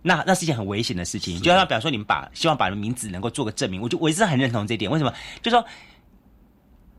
[0.00, 1.38] 那那是一件很危险的事情。
[1.38, 4.90] 就像比方说，你们把希望把名字能够做个证明，我就我一直很认同这一点。
[4.90, 5.12] 为什么？
[5.42, 5.62] 就说。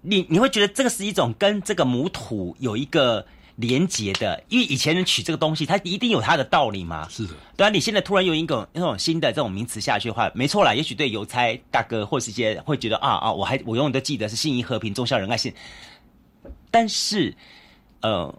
[0.04, 7.08] 你你会觉得这个是一种跟这个母土有一个连结的，因为以前人取这个东西，它一定有它的道理嘛。
[7.10, 10.74] 是的，对啊，你现在突然用一种那种新的这种名词下去的话，没错啦。
[10.74, 15.54] 也许对邮差大哥或是一些会觉得啊啊，我还我永远都记得是信义和平忠孝仁爱信，
[16.70, 17.36] 但是
[18.02, 18.34] 呃，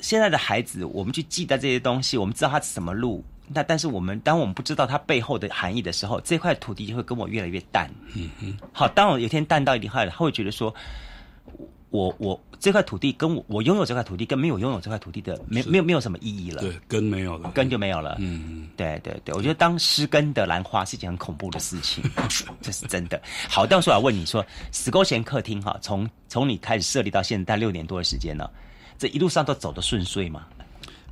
[0.00, 3.24] 现在的孩子，我们去记得这些东西，我们知道他什么路。
[3.50, 7.90] 那但是我们当我们不知道它背后的含义的时候，这块土地就会跟我越来越淡。
[8.14, 8.56] 嗯嗯。
[8.72, 10.74] 好，当我有天淡到一定后，他会觉得说，
[11.90, 16.60] 我我这块土地跟我我拥有这块土地跟没有拥有这块土地的没没有没有什么意义了。
[16.60, 18.16] 对，根没有了，根就没有了。
[18.18, 18.68] 嗯嗯。
[18.76, 22.04] 对对对，我觉得当失根的兰花是一件很恐怖的事情，
[22.60, 23.20] 这是真的。
[23.48, 28.50] 好，到时候我要问你说，石沟前客厅哈，从从你开始设立到现在六年多的时间了，
[28.98, 30.46] 这一路上都走得顺遂吗？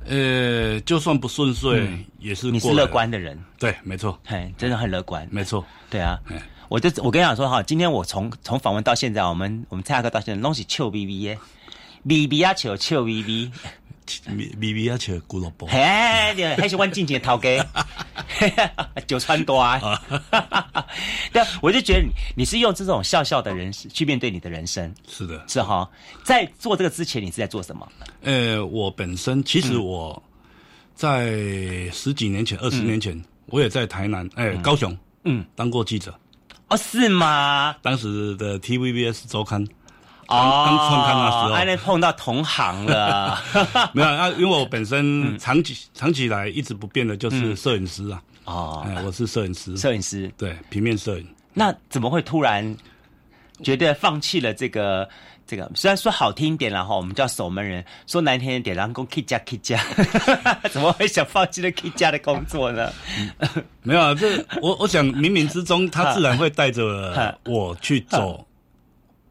[0.07, 1.87] 呃，就算不顺遂，
[2.19, 6.17] 也是你是乐观的人，对，没错，嘿，真的很乐观，没错，对啊，
[6.69, 11.37] 我就我跟你讲说哈，今天我从从访问到现在，我们我们蔡哥到现在拢是笑眯眯耶
[12.07, 13.51] ，，B B 啊笑笑眯眯。
[14.29, 17.61] 咪咪咪要吃胡萝卜，嘿，还是万金钱掏给，
[19.07, 19.79] 九川多啊。
[21.31, 25.89] 对，我就觉得你你是用这种笑笑的人去面对你的人生，是的，是哈。
[26.23, 27.87] 在做这个之前，你是在做什么？
[28.23, 30.21] 呃，我本身其实我
[30.95, 36.17] 在十几年前、二十年前，我也在台南，哎，高雄，嗯，当过记者。
[36.69, 37.75] 哦，是吗？
[37.81, 39.65] 当时的 TVBS 周刊。
[40.27, 43.41] 刚刚创刊的时候，还能碰到同行了。
[43.93, 48.21] 没有啊，因为我本身长期长期以来一直不变的就是摄影师啊。
[48.45, 49.75] 哦，我是摄影师。
[49.77, 51.27] 摄影师对平面摄影。
[51.53, 52.75] 那怎么会突然
[53.63, 55.07] 觉得放弃了这个
[55.45, 55.69] 这个？
[55.75, 59.81] 虽然说好听一点了哈，我们叫守门人；说难听一点，然后 K 家 K 家，
[60.71, 62.89] 怎么会想放弃了 K 家的工作呢？
[63.83, 68.46] 没有啊，这 我我想冥冥之中，他自然会带着我去走。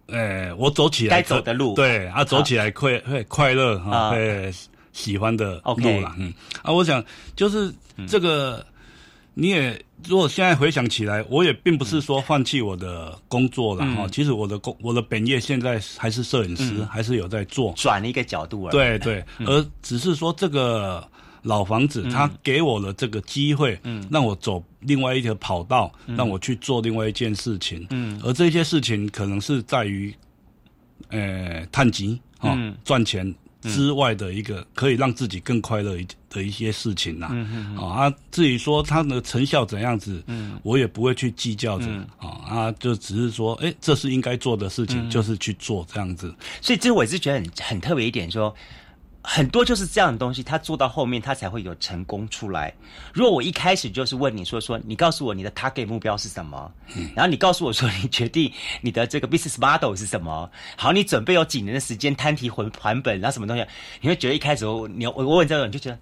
[0.09, 4.53] 哎，我走起来该走的路，对啊，走起来会会快乐啊，会
[4.93, 6.33] 喜欢的路了，嗯。
[6.63, 7.73] 啊，我想就是
[8.07, 8.65] 这个，
[9.35, 21.07] 你也如果现在回想起来，我也并不是说放弃我的工作了哈，其实我的工我的本业现在还是摄影师，还是有在做，转了一个角度而已，对对，而只是说这个。
[21.47, 27.87] 老房子，他给我了这个机会，嗯让我走另外一条跑道，让我去做另外一件事情。
[27.91, 30.13] 嗯，而这些事情可能是在于，
[31.11, 33.33] 呃，探级啊，赚钱
[33.63, 37.29] 之外的一个可以让自己更快乐一的一些事情呐。
[37.31, 41.87] 嗯啊，至于说它的成效怎样子，嗯，我也不会去计较着。
[42.19, 46.35] 啊啊，就只是说，哎，这是应该做的事情，就是去做这样子。
[46.61, 48.53] 所以，这我是觉得很很特别一点说。
[49.29, 52.73] 很多就是这样的东西，他做到后面，他才会有成功出来。
[53.13, 56.71] 如果我一开始就是问你说说，你告诉我你的 target 目标是什么，
[57.13, 63.67] 然后你告诉我说你决定你的这个 business model 是什么，好，你准备有几年的时间摊提还还本，然后什么东西，
[64.01, 65.99] 你会觉得一开始我你我问这种，你就觉得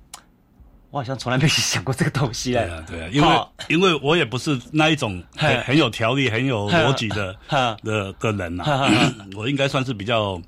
[0.90, 3.28] 我好像从来没有想过这个东西对啊，对啊，因为
[3.68, 7.34] 因为我也不是那一种很很有条理、很有逻辑的
[7.82, 8.64] 的的人呐，
[9.34, 10.38] 我应该算是比较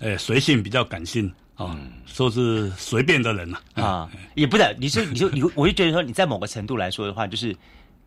[0.00, 1.32] 诶随性、比较感性。
[1.58, 7.54] 啊，说是随便的人呐，啊，也不是，你是你就你，我就觉得说你在某个程度来说的话，就是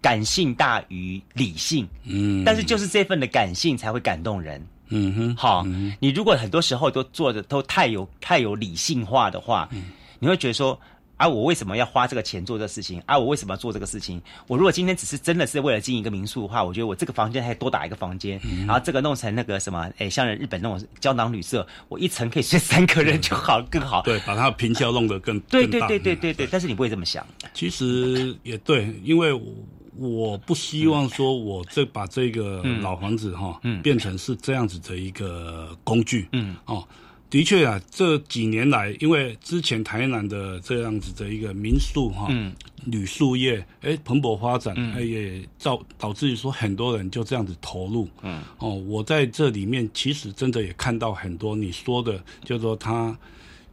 [0.01, 5.63] 感性大于理性，嗯，但是就是这份的感性才会感动人，嗯哼，好，
[5.99, 9.69] 你如果很多时候都做的都太有太有理性化的话，
[10.17, 10.79] 你会觉得说。
[11.21, 12.99] 啊，我为什么要花这个钱做这个事情？
[13.05, 14.19] 啊，我为什么要做这个事情？
[14.47, 24.01] 我如果今天只是真的是为了经营一个民宿的话，我觉得我这个房间还多打一个房间，然后这个弄成那个什么，哎，像日本那种胶囊旅社，我一层可以睡三个人就好，更好。
[24.01, 26.47] 对，把它平效弄得更对对对对对对。
[26.47, 27.23] 但是你不会这么想。
[27.53, 29.39] 其实也对，因为
[29.95, 36.27] 我不希望说我这把这个老房子哈，变成是这样子的一个工具。
[36.31, 36.83] 嗯哦。
[37.31, 42.27] 的确啊，这几年来，因为之前台南的这样子的一个民宿哈，
[42.83, 48.05] 旅宿业哎蓬勃发展，哎也造导致于说很多人就这样子投入。
[48.21, 53.17] 嗯，哦，我在这里面其实真的也看到很多你说的，就是说他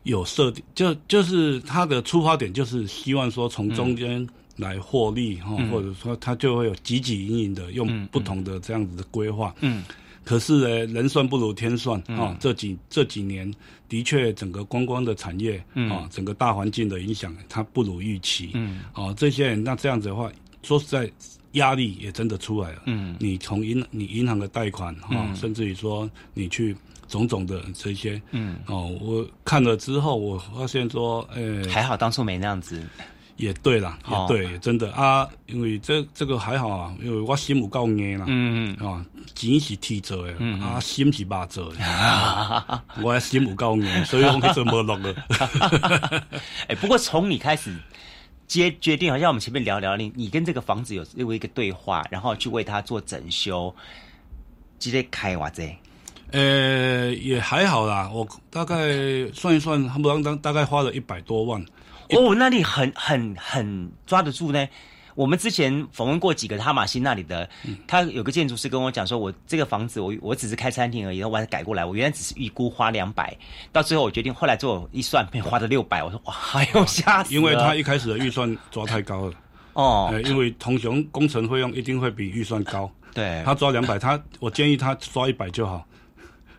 [0.05, 4.25] 有设定，就就是他的出发点就是希望说从中间
[4.59, 9.53] 来获利哈，或者说他就会有积极营营的用不同的这样子的规划。
[9.63, 9.83] 嗯。
[10.29, 12.37] 可是呢，人算不如天算啊！
[12.39, 13.51] 这几这几年
[13.89, 15.57] 的确，整个观光的产业
[15.91, 18.51] 啊，整个大环境的影响，它不如预期。
[18.53, 20.31] 嗯，哦，这些人那这样子的话，
[20.63, 21.11] 说实在，
[21.53, 22.83] 压力也真的出来了。
[22.85, 26.77] 嗯，你从银你银行的贷款哈，甚至于说你去
[27.09, 32.87] 种种的这些，嗯，哦，我看了之后，我发现说，呃，还好当初没那样子。
[33.39, 45.15] 也对啦，也对，真的啊，因为这这个还好啊，因为我心有够硬啦，嗯嗯，啊，钱是天做的，啊，心是肉做的， 我心有够硬，所以我可以做无落了。
[46.67, 47.73] 哎，不过从你开始
[48.49, 53.73] 接决定，好像我们前面聊聊，你你跟这个房子有有一个对话，然后去为它做整修，
[54.81, 55.73] 直接开哇这？
[56.33, 58.77] 呃，也还好啦，我大概
[59.33, 61.65] 算一算，不多大概花了一百多万。
[62.11, 64.69] 哦，那里很很很抓得住呢。
[65.15, 67.49] 我们之前访问过几个哈马西那里的，
[67.89, 73.37] 他有个建筑师跟我讲说，我这个房子我我只是开餐厅而已，然后我改过来，我原来只是预估花两百，
[73.73, 76.05] 到最后我决定后来做一算，被花了六百。
[76.05, 77.35] 我说哇， 还有吓死！
[77.35, 79.35] 因为他一开始的预算抓太高了
[79.73, 82.89] 哦，因为同雄工程费用一定会比预算高。
[83.13, 85.85] 对，他抓两百，他我建议他抓一百就好。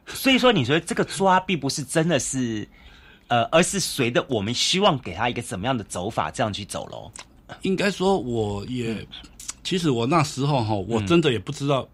[0.06, 2.68] 所以说，你说这个抓并不是真的是。
[3.30, 7.12] 呃，而是随着我们希望给他一个怎么样的走法，这样去走喽。
[7.62, 9.08] 应该说，我也
[9.64, 11.88] 其实我那时候哈，我真的也不知道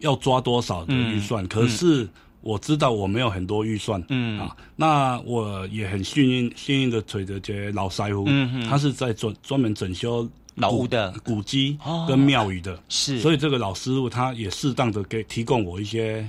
[0.00, 1.46] 要抓多少的预算。
[1.46, 2.08] 可是
[2.40, 4.40] 我知道我没有很多预算，嗯。
[4.40, 11.12] 啊，那我也很幸运，幸运的腿着这老师傅，嗯他是在专专门整修老屋的。
[11.24, 11.78] 古迹
[12.08, 16.28] 跟庙宇的，是，所以这个老师傅他也适当的给提供我一些。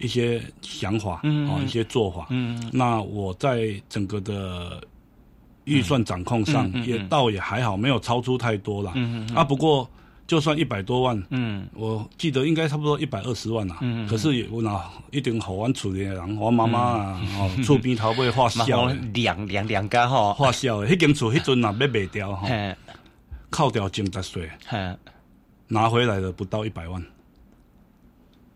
[0.00, 4.82] 一些想法，嗯，啊，一些做法，嗯，那我在整个的
[5.64, 9.88] 预算掌控上也倒也还好，没有超出太多了，嗯嗯啊，不过
[10.26, 13.76] 就算一百多万，嗯，我记得应该差不多一百二十万呐。
[13.82, 22.48] 嗯可是我那一定好玩处理的人，我妈妈啊，哦，厝边头尾花销，两两两家哈，花销的，迄间厝迄阵啊要卖掉哈，
[23.50, 24.48] 扣掉净值税，
[25.68, 27.04] 拿回来的不到一百万。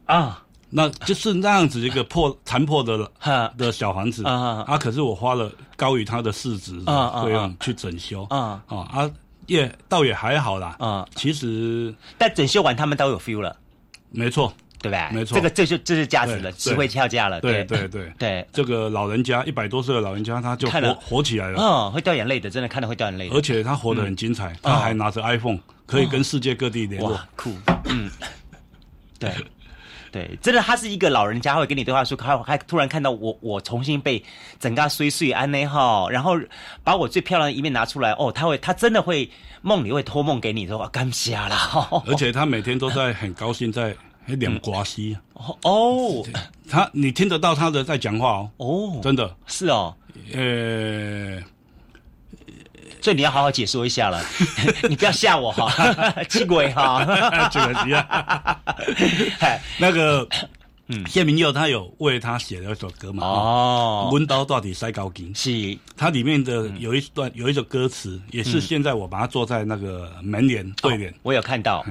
[0.07, 0.44] 啊。
[0.77, 3.09] 那就是那样子一个破残破的
[3.57, 4.77] 的小房子啊啊！
[4.77, 9.11] 可是我花了高于它的市值费用去整修啊啊啊！
[9.47, 11.07] 也倒也还好啦啊！
[11.15, 13.57] 其实但整修完他们都有 feel 了，
[14.11, 14.53] 没错，
[14.83, 15.11] 对吧？
[15.13, 17.41] 没错，这个这就这是价值了，值回跳价了。
[17.41, 23.29] 对对对对，这个老人家一百多岁的老人家，他就活活起来了，嗯，会掉眼泪的，真的看到会掉眼泪。
[23.29, 27.53] 而且他活得很精彩，他还拿着 iPhone 可以跟世界各地联络，酷，
[27.85, 28.11] 嗯，
[29.21, 29.31] 对。
[30.15, 34.23] 对，真的，他是一个老人家，会跟你对话说，还还突然看到我，我重新被
[34.61, 36.39] 整个碎碎安内哈，然后
[36.85, 39.29] 把我最漂亮的一面拿出来，哦，他会，他真的会
[39.61, 41.57] 梦里会托梦给你，说干瞎了，
[42.07, 43.93] 而且他每天都在很高兴在
[44.27, 45.19] 两瓜西
[45.65, 46.25] 哦，
[46.71, 49.35] 他你听得到他的在讲话哦，哦，真的。
[49.47, 49.93] 是哦，
[50.33, 51.43] 呃。
[53.05, 54.25] 所以你要好好解说一下了，
[54.89, 55.71] 你不要吓我哈，
[56.27, 57.05] 气鬼哈，
[57.53, 58.03] 这个一样。
[59.77, 60.27] 那个，
[60.87, 63.27] 嗯，谢明佑他有为他写了一首歌嘛？
[63.27, 65.31] 哦，温刀到底塞高金？
[65.35, 71.85] 是，它里面的有一段有一首歌词，也是现在我把它做在那个门帘对联，我有看到，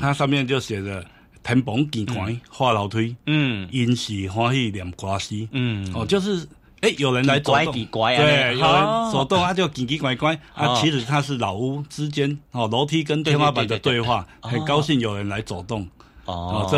[0.00, 1.06] 它上面就写着
[1.44, 6.44] “天崩地关画楼梯”，嗯，因喜欢喜念瓜西，嗯，哦，就是。
[6.82, 10.74] 哎，有人来走动，对，有人走动，他就奇奇怪怪啊。
[10.80, 15.88] 其实他是老屋之间哦，楼梯跟天花板的对话，很高兴有人来走动。
[16.26, 16.76] 哦，这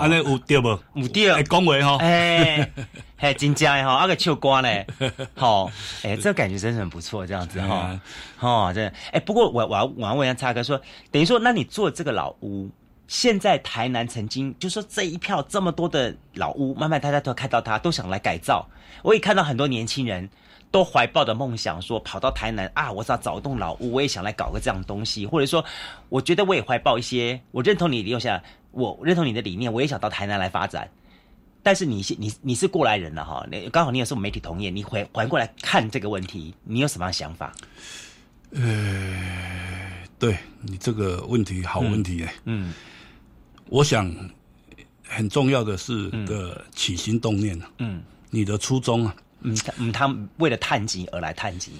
[0.00, 0.68] 安尼有对不？
[0.94, 1.96] 有对，恭维哈。
[1.98, 2.70] 哎，
[3.18, 4.86] 嘿，真正的哈，那个秋瓜嘞，
[5.34, 5.70] 好，
[6.04, 8.00] 哎，这感觉真是很不错，这样子哈，
[8.38, 10.80] 哦，这，哎，不过我我要我要问一下叉哥，说
[11.10, 12.70] 等于说，那你做这个老屋？
[13.06, 18.66] 现在台南曾经就说这一票这么多的老屋，慢慢大家都看到它，都想来改造。
[19.02, 20.28] 我也看到很多年轻人
[20.70, 25.26] 都怀抱的梦想，说跑到台南啊，我要找一栋老屋，我也想来搞个这样东西。
[25.26, 25.62] 或者说，
[26.08, 30.88] 我觉得我也怀抱一些，我认同你留下，我认同你的理念，我也想到台南来发展。
[31.62, 37.52] 但是你你你是过来人了哈，你刚好你也是媒体同业，你回回过来看这个问题，你有什么想法？
[38.52, 42.72] 呃，对你这个问题好问题哎，嗯。
[43.68, 44.14] 我想
[45.02, 50.06] 很重要的是个起心动念嗯，你的初衷啊，嗯嗯，他
[50.38, 51.72] 为了探级而来探级，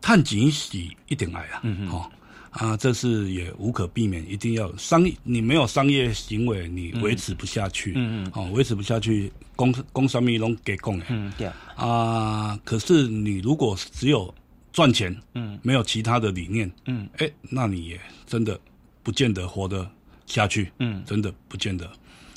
[0.00, 0.78] 探级是
[1.08, 2.10] 一定来啊，嗯嗯，哦
[2.50, 11.50] 啊，这是也无可避免，一定要商业你没有商业行为，你维持不下去，嗯嗯，哦，维持不下去，公工商咪拢给供嗯对。
[11.74, 14.34] 啊，可是你如果只有
[14.72, 18.58] 赚钱，嗯，没有其他的理念，嗯，哎，那你也真的
[19.02, 19.88] 不见得活得。
[20.26, 21.88] 下去，嗯，真的不见得，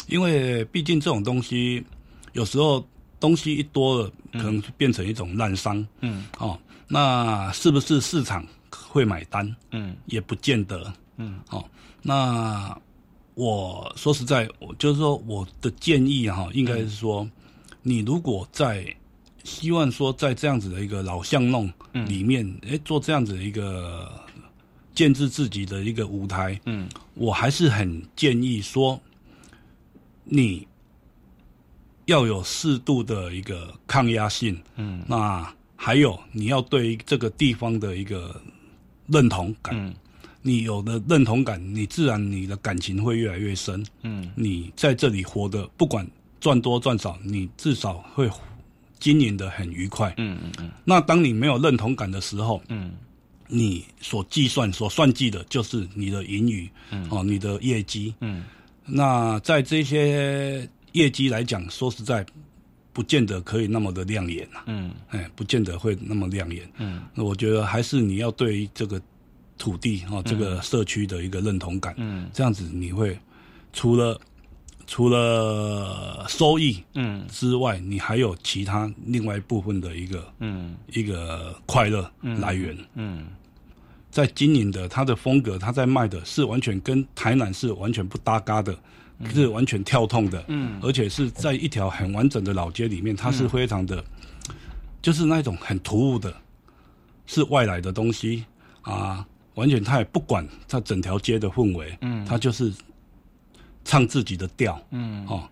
[0.07, 1.83] 因为毕竟这种东西，
[2.33, 2.87] 有时候
[3.19, 9.55] 东西一多了，可能变成一种烂商，嗯，哦，那是不是市场会买单？
[9.71, 11.65] 嗯，也不见得，嗯，哦，
[12.01, 12.79] 那
[13.33, 17.27] 我说实在，我就是说我的建议哈，应该是说，
[17.81, 18.85] 你如果在
[19.43, 21.71] 希望说在这样子的一个老巷弄
[22.07, 24.11] 里面，哎，做这样子的一个。
[24.99, 28.99] 建制自己的一个舞台，嗯，我还是很建议说，
[30.25, 30.67] 你
[32.03, 38.41] 要有适度的一个抗压性，嗯，那还有你要对这个地方的一个
[39.07, 39.95] 认同感，嗯，
[40.41, 46.05] 你有的认同感，你自然你的感情会越来越深，嗯，你在这里活的不管
[46.41, 48.29] 赚多赚少，你至少会
[48.99, 50.69] 经营的很愉快，嗯嗯嗯。
[50.83, 52.91] 那当你没有认同感的时候，嗯。
[53.51, 58.13] 你所计算、所算计的，就是你的盈余，嗯哦，你的业绩。
[58.21, 58.43] 嗯，
[58.85, 62.23] 那在这些业绩来讲，说实在，
[62.93, 64.59] 不见得可以那么的亮眼呐。
[64.67, 66.71] 嗯，哎，不见得会那么亮眼。
[66.77, 69.01] 嗯，那我觉得还是你要对这个
[69.57, 71.95] 土地哦，这个社区的一个认同感。
[71.97, 73.17] 嗯，这样子你会
[73.73, 74.21] 除了
[74.85, 82.77] 除了收益嗯之外，你还有其他另外一部分的一个嗯一个快乐来源。
[82.93, 83.25] 嗯。
[84.11, 88.75] 在经营的，他的风格，他在卖的是完全跟台南是完全不搭嘎的，
[89.31, 94.03] 是完全跳痛的，嗯，而且是在一条很完整的老街里面，它是非常的，
[94.99, 96.33] 就是那种很突兀的，
[97.27, 98.45] 是外来的东西
[98.81, 102.73] 啊，完全他也不管他整条街的氛围，嗯，他就是
[103.85, 105.47] 唱自己的调，嗯，哦，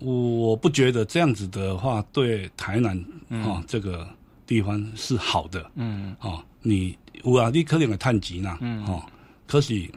[0.00, 2.96] 我不觉得这样子的话对台南
[3.28, 4.08] 啊这个
[4.46, 6.44] 地方是好的，嗯，哦。
[6.68, 9.02] 你有啊，你可能会探钱啦，哦，
[9.46, 9.88] 可是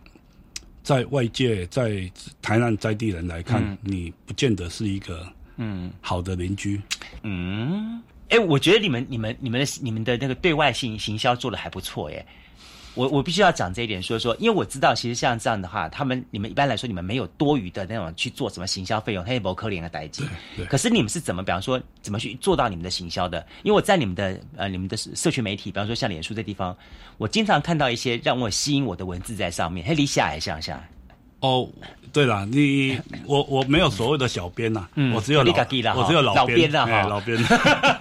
[0.83, 2.11] 在外界在
[2.41, 6.81] 台南在地人来看，你不见得是一个嗯好的邻居。
[7.23, 12.25] 嗯，哎，我觉得你们你们你们的你们的那个对外行行销做的还不错耶。
[12.95, 20.27] 我我必须要讲这一点，说说，因为我知道，其实像这样的话，他们你们一般来说，你们没有多余的那种去做什么行销费用，他也不可怜的代金。
[20.67, 23.45] 可是你们是怎么，比方说，怎么去做到你们的行销的？
[23.63, 26.75] 因为我在你们的呃，你们的社群媒体，比方说像脸书这地方，
[27.17, 29.85] 我经常看到一些让我吸引我的文字在上面。
[29.87, 30.81] 嘿，李下还像像？
[31.41, 31.69] 哦，
[32.11, 35.53] 对了，你我我没有所谓的小编呐，我只有老
[35.95, 37.37] 我只有老编的哈，老编。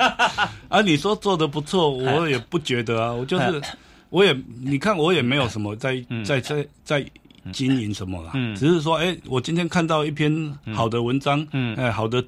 [0.68, 3.62] 啊，你说做的不错，我也不觉得啊，我就是。
[4.10, 7.06] 我也，你看，我也没有什么在在在在
[7.52, 11.46] 经营什么啦，只是说，哎，我今天看到一篇好的文章，
[11.76, 12.24] 哎，好的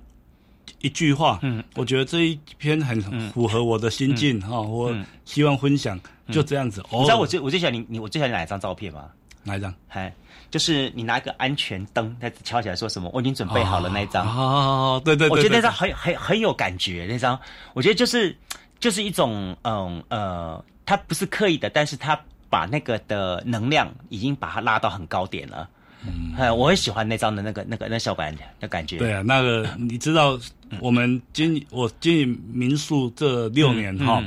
[0.81, 3.01] 一句话，嗯我觉得这一篇很
[3.31, 5.99] 符合我的心境哈，我希望分享，
[6.31, 6.83] 就这样子。
[6.93, 9.07] 你知道我最我最喜欢你你我最喜欢哪一张照片吗？
[9.43, 9.74] 哪一张？
[9.89, 10.12] 嗨，
[10.51, 13.11] 就是你拿一个安全灯在敲起来说什么？
[13.14, 14.26] 我已经准备好了那一张。
[14.26, 17.39] 哦，对对，我觉得那张很很很有感觉，那张
[17.72, 18.37] 我觉得就是
[18.78, 20.62] 就是一种嗯呃。
[20.91, 25.70] 他不是刻意的，但是他把那个的能量已经把它拉到很高点了。
[26.05, 28.99] 嗯，我很喜欢那张的那个那个那小板的感觉。
[28.99, 30.36] 对啊，那个你知道，
[30.80, 34.20] 我们经我经营民宿这六年哈，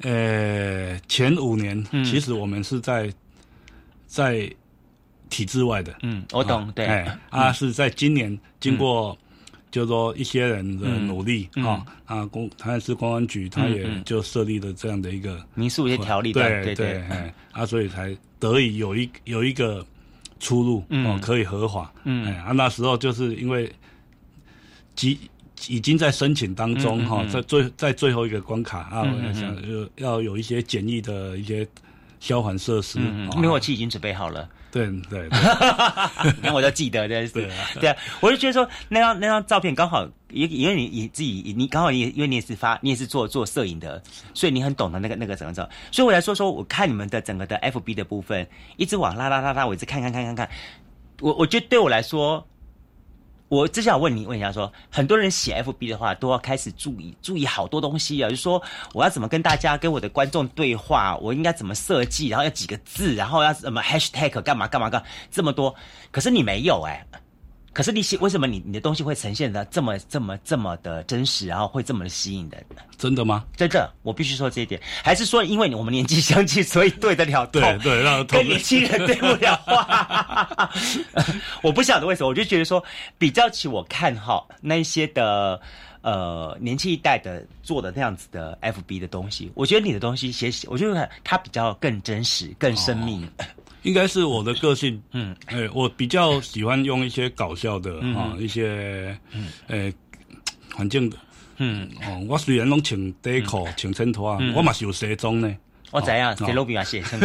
[0.00, 3.12] 呃，前五年其实我们是在
[4.06, 4.50] 在
[5.28, 5.94] 体制外的。
[6.00, 6.72] 嗯，我懂。
[6.72, 6.86] 对，
[7.28, 9.14] 啊，是在今年经过。
[9.70, 19.84] 就说一些人的努力啊啊公台南市公安局他也就设立了这样的一个民宿一些条例，对对对，哎啊所以才得以有一有一个
[20.40, 22.24] 出路哦可以合法，嗯。
[22.26, 23.70] 哎啊那时候就是因为，
[25.02, 25.18] 已
[25.66, 31.66] 已经在申请当中哈在最在最后一个关卡啊我想要要有一些简易的一些
[32.20, 32.98] 消防设施，
[33.36, 34.48] 灭火器已经准备好了。
[34.70, 35.28] 对对，
[36.42, 37.88] 连 我就记得，对对。
[37.88, 44.02] 啊，我就觉得说那张那张照片刚好，因因为你你自己你刚好也因为你也是发你也是做做摄影的，
[44.34, 48.46] 所以你很懂得那个那个怎么走，所以我来说说，我看你们的整个的 FB 的部分，
[48.76, 50.48] 一直往拉拉拉拉，我一直看看看看看，
[51.20, 52.46] 我我觉得对我来说。
[53.48, 65.74] 我只想问你问一下，说很多人写 FB 的话，都要开始注意注意好多东西啊，就是说我要怎么跟大家跟我的观众对话，我应该怎么设计，然后要几个字，然后要什么 Hashtag 干嘛干嘛干这么多，
[66.10, 67.04] 可是你没有哎。
[67.78, 72.66] 可是你写为什么你你的东西会呈现的这么这么这么的真实，然后会这么的吸引人？
[72.96, 73.44] 真的吗？
[73.56, 74.82] 真的，我必须说这一点。
[75.04, 80.68] 还是说，因为我们年纪相近，所以对得了对对，让跟年轻人对不了话。
[81.62, 82.84] 我不晓得为什么，我就觉得说，
[83.16, 85.60] 比较起我看哈那一些的
[86.00, 93.30] 呃年轻一代的做的那样子的 FB 的东西，我觉得你的东西写写，我觉得它比较更真实、更生命。
[93.82, 99.16] 应该是我的个性，嗯，哎，我比较喜欢用一些搞笑的啊，一些，
[99.68, 99.92] 呃，
[100.74, 101.16] 环境的，
[101.58, 105.56] 嗯，哦，我虽然拢穿短裤、穿衬拖啊，我嘛是有西装呢。
[105.90, 106.34] 我怎样？
[106.44, 107.18] 给路比亚写衬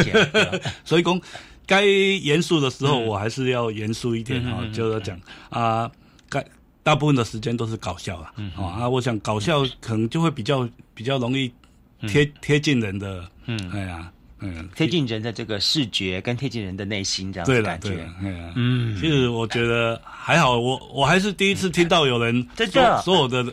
[0.85, 1.19] 所以讲，
[1.65, 5.91] 该严肃的时候，我还是要严肃一点啊，就是讲啊，
[6.29, 6.45] 该
[6.81, 11.51] 大部分的时间都是搞笑啊，啊，我想搞笑可能就会比较比较容易
[12.07, 14.12] 贴贴近人的，嗯，哎呀。
[14.43, 18.05] 嗯，贴近人的这个视觉，跟贴近人的内心这样子感觉。
[18.21, 23.43] 嗯，其实我觉得还好，我我还是第一次听到有人真的说我的，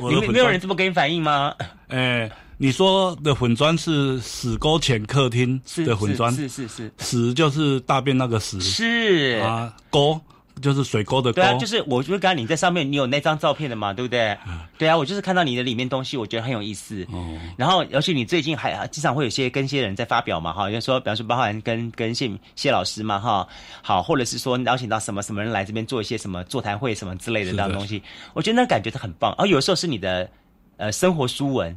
[0.00, 1.54] 有没有人这么给你反应吗？
[1.88, 2.28] 哎，
[2.58, 10.20] 你说的粉砖是死沟浅客厅的粉砖，是是是，死就是大便那个死，是啊沟。
[10.60, 14.36] 就是水沟的沟，对啊，就是我就刚刚你在上面，你有那张照片的嘛，对不对？
[14.78, 17.06] 对啊，我就是看到你的里面东西，我觉得很有意思。
[17.10, 23.48] 哦，然后而且你最近还经常会有些跟一些人在发表嘛，哈，就说，比方说包含跟跟谢谢老师嘛，哈，
[23.82, 28.02] 好，或者是说邀请到什么什么人来这边做一些什么座谈会什么之类的这样东西，
[28.34, 29.34] 我觉得那感觉是很棒。
[29.38, 30.28] 而有的时候是你的
[30.76, 31.76] 呃生活书文。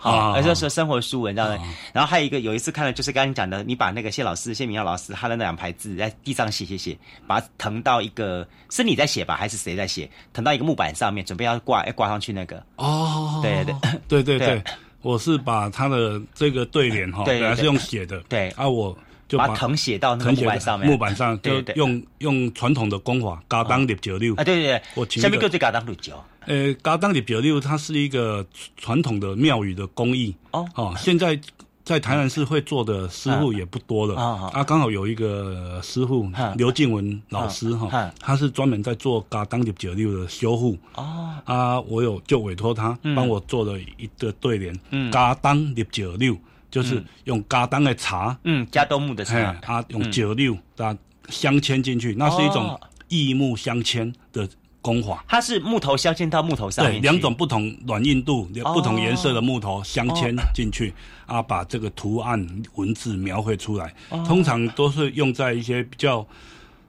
[0.00, 1.60] 好，而且是生活书文这样的。
[1.92, 6.96] 然后还有一个，有一次看了，就是刚刚讲的，你把那个谢老师、谢明耀老师他的那两排字在地上写写写，
[7.26, 10.08] 把它腾到一个，是你在写吧，还是谁在写？
[10.32, 12.62] 腾到一个木板上面，准备要挂，要挂上去那个。
[12.76, 13.74] 哦，对对
[14.06, 14.64] 对对对，
[15.02, 18.96] 我是把他的这个对联哈，本来是用写的，对，啊，我
[19.28, 26.14] 就把藤写到那个木板上面，木板上就用用传统的功法，嘎当六九六啊，对对对，我下面就是嘎当六九。
[26.46, 28.46] 呃，嘎当六九六，它是一个
[28.78, 30.34] 传统的庙宇的工艺。
[30.52, 30.66] 哦。
[30.74, 31.38] 哦，现在
[31.84, 34.14] 在台南市会做的师傅也不多了。
[34.16, 34.50] 啊。
[34.54, 36.26] 啊，刚好有一个师傅
[36.56, 41.34] 刘静文老师哈，他是专门在做嘎当的表六的修复哦。
[41.44, 44.74] 啊，我有就委托他帮我做了一个对联，
[45.10, 46.34] 嘎当的九六
[46.70, 50.96] 就是用嘎当的茶，嗯，加多木的茶，啊，用九六啊。
[51.30, 54.48] 镶嵌进去，那是一种异木镶嵌的
[54.80, 55.22] 工法。
[55.28, 60.94] 它是木头镶嵌到木头上面，两种不同软硬度、不同颜色的木头镶嵌进去，
[61.26, 63.94] 啊，把这个图案文字描绘出来。
[64.26, 66.26] 通常都是用在一些比较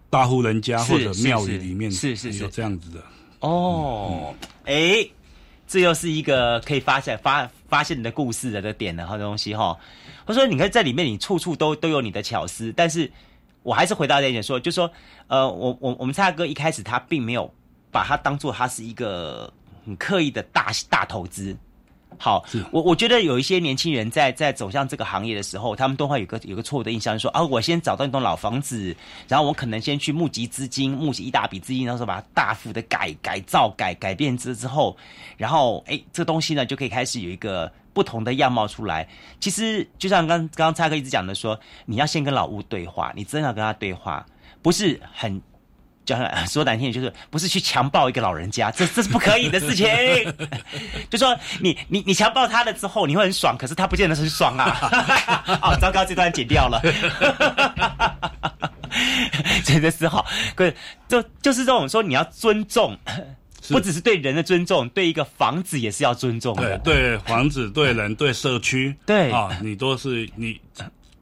[0.10, 3.04] 大户人家或者庙宇里面，是是有这样子的。
[3.42, 5.06] 哦，哎，
[5.70, 9.78] 这又是一个可以发现发发现你的故事的的点的好东西哈。
[10.26, 13.10] 我说，你看在里面，你处处都都有你的巧思，但是
[13.62, 14.92] 我还是回到这一点说，就说，
[15.28, 17.54] 呃，我我我们蔡哥一开始他并没有
[17.92, 19.54] 把它当做他是一个
[19.86, 21.56] 很刻意的大大投资。
[22.22, 28.94] 好，我我觉得有一些年轻人在在走向这个行业的时候，他们都会有个有个错误的印象，说啊，我先找到一栋老房子，
[29.26, 34.98] 然后我可能先去募集资金，募集一大笔资金，然后把它大幅的改改造改改变之之后，
[35.38, 39.08] 然后哎，这东西呢就可以开始有一个不同的样貌出来。
[39.40, 44.26] 其实就像刚刚刚蔡哥一直讲的说，你要先跟老屋对话，你真的要跟他对话，
[44.62, 45.42] 不是很。
[46.10, 49.88] 讲说难听，就是不是去强暴一个老人家，这这是不可以的事情。
[51.10, 54.80] 就说你你你强暴他了之后，你会很爽，可是他不见得是爽啊。
[55.62, 56.82] 哦，糟糕，这段剪掉了。
[59.64, 60.76] 真的是好，可是
[61.08, 62.98] 就就是这种说，你要尊重，
[63.70, 66.78] 不只是对人的尊重，对一个房子也是要尊重的。
[66.80, 70.60] 对对，房子、对人、对社区，对啊，你都是你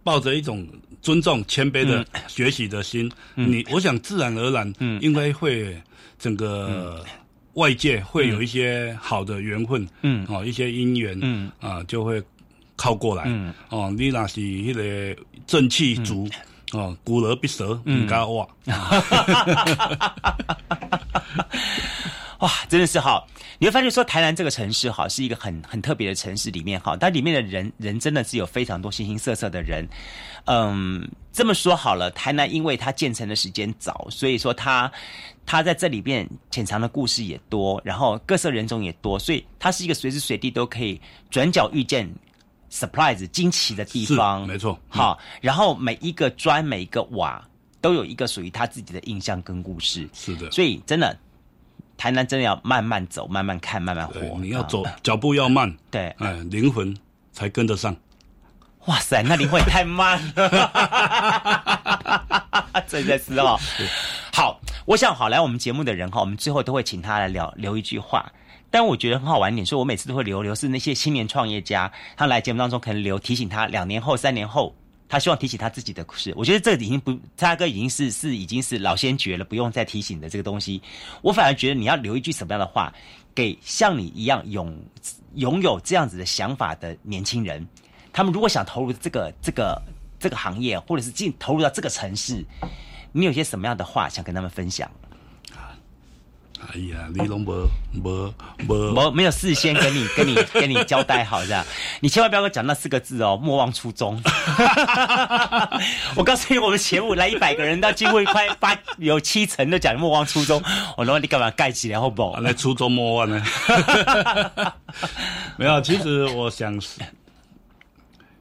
[0.08, 0.66] 抱着一种。
[1.00, 5.80] 尊重、谦卑的学习的心，你我想自然而然，应该会
[6.20, 7.06] 整个
[7.54, 12.22] 外界会有一些好的缘分，嗯，哦，一些姻缘，嗯，啊，就会
[12.76, 16.28] 靠过来，嗯，哦，你那是那个正气足，
[16.74, 18.46] 哦，骨而必蛇，唔敢哇，
[22.40, 23.26] 哇，真的是哈。
[23.60, 29.88] 你会发现说，台南这个城市哈是一个很很特别的城市，里面哈，它里面的人人真的是有非常多形形色色的人。
[30.46, 34.92] 嗯，这么说好了，台南因为它建成的时间早，所以说它
[35.46, 42.08] 它在这里边潜藏的故事也多，然后各色人种也多，所以它是一个随时随地都可以转角遇见
[42.70, 44.46] surprise 惊奇的地方。
[44.46, 47.44] 没错，好，然后每一个砖每一个瓦
[47.82, 50.08] 都有一个属于他自己的印象跟故事。
[50.14, 51.18] 是的，所以真的。
[51.98, 54.22] 台南真的要慢慢走，慢慢看，慢慢活。
[54.40, 56.96] 你要走脚步要慢， 对，哎，灵魂
[57.34, 57.96] 才跟得上。
[58.86, 60.50] 哇塞，那灵魂太慢了，
[62.88, 63.60] 真的是哦。
[64.32, 68.32] 好，我想好来我们节目的人哈，我们最后都会请他来聊留一句话。
[68.70, 74.76] 但我觉得很好玩一点，所以我每次都会留留是那些青年创业家，他来节目当中可能留提醒他两年后、三年后。
[75.10, 80.82] 他希望提起他自己的故事，我觉得这已经不，他哥已经是是已经是老先觉了，不用再提醒的这个东西。
[81.22, 82.94] 我反而觉得你要留一句什么样的话，
[83.34, 84.78] 给像你一样拥
[85.36, 87.66] 拥有这样子的想法的年轻人，
[88.12, 89.82] 他们如果想投入这个这个
[90.20, 92.44] 这个行业，或者是进投入到这个城市，
[93.14, 94.92] 你有些什么样的话想跟他们分享？
[96.60, 97.70] 哎呀，你拢无
[98.04, 98.34] 无
[98.68, 101.64] 无无没有事先跟你 跟你跟你交代好这样，
[102.02, 104.22] 你千万不要跟我讲那四个字哦，莫忘初衷。
[106.18, 110.62] 我告诉你，我们前五来一百个人，到几乎快八有七成都讲莫忘初衷。
[110.98, 112.40] 我说你干嘛盖起来好不好？
[112.42, 113.44] 来初衷莫忘呢？
[115.58, 117.00] 没有，其实我想是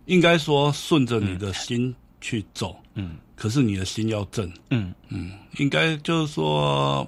[0.07, 7.07] 应该说顺着你的心去走，嗯，可是你的心要正，嗯嗯，应该就是说。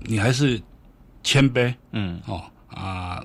[0.00, 0.60] 你还是
[1.22, 3.24] 谦卑，嗯，哦啊，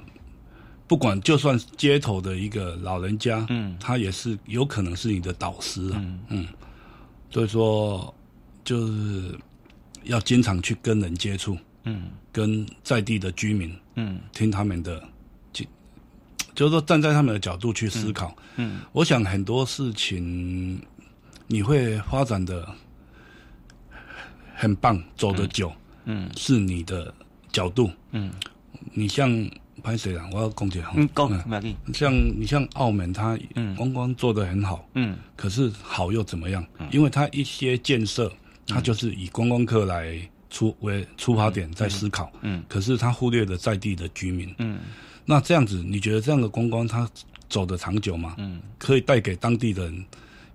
[0.87, 6.47] 不管就算街头的一个老人家，嗯，他也是有可能是你的导师啊，嗯，
[7.29, 8.13] 所以说
[8.63, 9.37] 就是
[10.03, 15.01] 要经常去跟人接触，嗯，跟在地的居民，嗯，听他们的，
[15.53, 15.65] 就
[16.55, 20.81] 就是说站在他们的角度去思考，嗯，我想很多事情
[21.47, 22.67] 你会发展的
[24.55, 25.71] 很棒，走得久。
[26.05, 27.13] 嗯，是你的
[27.51, 27.89] 角度。
[28.11, 28.31] 嗯，
[28.93, 29.29] 你像
[29.83, 30.83] 潘水啊，我要讲解。
[30.95, 33.37] 嗯，讲，像你像澳门，它
[33.75, 34.87] 观光做的很好。
[34.95, 36.65] 嗯，可是好又怎么样？
[36.91, 38.31] 因为它一些建设，
[38.67, 40.17] 它就是以观光客来
[40.49, 42.31] 出为出发点在思考。
[42.41, 44.53] 嗯，可是它忽略了在地的居民。
[44.59, 44.79] 嗯，
[45.25, 47.09] 那这样子，你觉得这样的观光它
[47.49, 48.35] 走的长久吗？
[48.37, 50.05] 嗯，可以带给当地人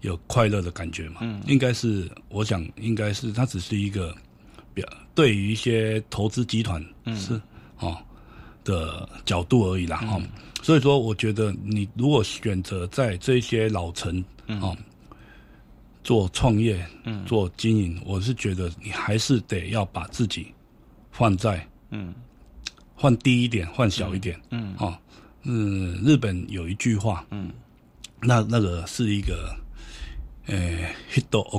[0.03, 1.16] 有快乐的感觉吗？
[1.22, 4.14] 嗯，应该是，我想应该是，它只是一个。
[5.17, 6.85] 对于一些投资集团
[7.17, 7.41] 是
[7.79, 7.97] 哦
[8.62, 10.21] 的角度而已啦哈，
[10.62, 14.23] 所以说我觉得你如果选择在这些老城
[14.61, 14.77] 哦
[16.05, 16.87] 做创业
[17.25, 20.53] 做经营，我是觉得你还是得要把自己
[21.11, 22.14] 放在嗯。
[22.99, 24.75] 换低一点，换小一点嗯。
[24.79, 24.97] 哦。
[25.43, 27.51] 嗯日本有一句话嗯。
[28.21, 29.55] 那那个是一个
[30.47, 31.59] 诶，迄度奥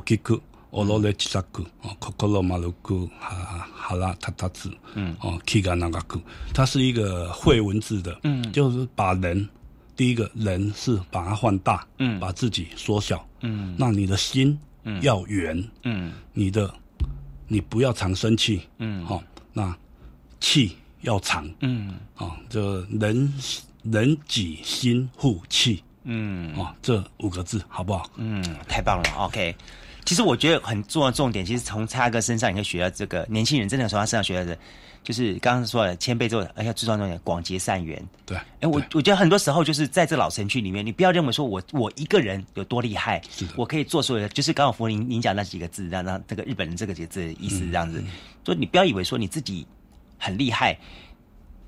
[0.78, 6.22] 基库，俄罗勒七十库，哦，可可罗马鲁库，哈哈拉塔塔兹，嗯，哦，基甘那个库，
[6.54, 9.48] 它是一个会文字的，嗯，就是把人，
[9.96, 16.72] 第一个人是把它放大，嗯，把自己缩小，嗯，那你的心，嗯，要圆，嗯，你的，
[17.48, 19.24] 你不要常生气，嗯，好，
[19.54, 19.76] 那
[20.40, 23.34] 气要长，嗯，哦，这人
[23.84, 25.84] 人己心护气。
[26.10, 28.10] 嗯，哦，这五个字好不好？
[28.16, 29.26] 嗯，太棒了。
[29.26, 29.54] OK，
[30.08, 34.58] 其实我觉得很重要的重点，其实从蔡哥身上你可以学到这个年轻人真的从他身上学到的，
[35.04, 38.02] 就是刚刚说的谦卑之后，而且最重要的广结善缘。
[38.26, 43.22] 对，哎，我我觉得很多时候就是在这老城区里面，你不要认为说我我一个人有多厉害，
[43.58, 48.02] 我可以做所有的，就是刚好福林您讲那几个字，让让这个日本人这个几个字的意思这样子，
[48.46, 49.68] 就你不要以为说你自己
[50.18, 50.80] 很厉害，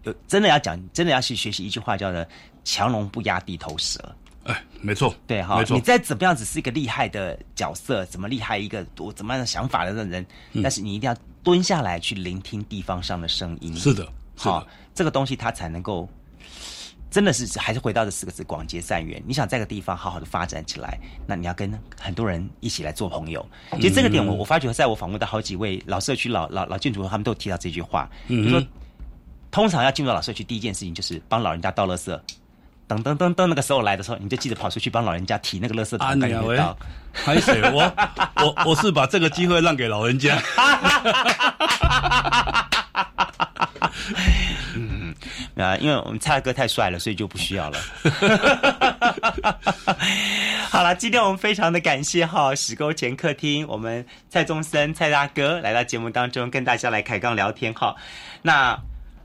[0.03, 2.25] 有真的要讲，真的要去学习一句话，叫做
[2.63, 3.99] “强龙不压地头蛇”。
[4.45, 5.75] 哎，没错，对哈，没错。
[5.75, 10.25] 你再怎么样，只是一个厉害的角色，怎么厉害一个我怎么样的想法的人，
[10.63, 13.75] 但是你一定要蹲下来去聆听地方上的声音。
[13.75, 14.65] 是的，好，
[14.95, 16.09] 这个东西它才能够，
[17.11, 19.21] 真的是还是回到这四个字：广结善缘。
[19.27, 23.45] 你想在个地方好好的发展起来，那你要跟很多人一起来做朋友。
[23.73, 28.65] 其实这个点，我我发觉，在我访问的好几位老社区老老老建筑，他们都提到这句话，就说，
[29.51, 32.19] 通常要进入老社区，第一件事情就是帮老人家倒垃圾。
[32.89, 36.75] 噔噔噔噔，那个时候来的时候，你就记得跑出去帮老人家提那个垃圾桶，赶紧倒。
[37.13, 37.93] 还是我
[38.37, 40.41] 我我是把这个机会让给老人家。
[44.75, 45.13] 嗯
[45.55, 47.77] 啊，因为我们蔡哥太帅了，所以就不需要了。
[50.71, 57.95] 好了，今天我们非常的感谢哈石沟前客厅，我们蔡宗森蔡大哥来到节目当中跟大家来开杠聊天哈。
[58.41, 58.79] 那。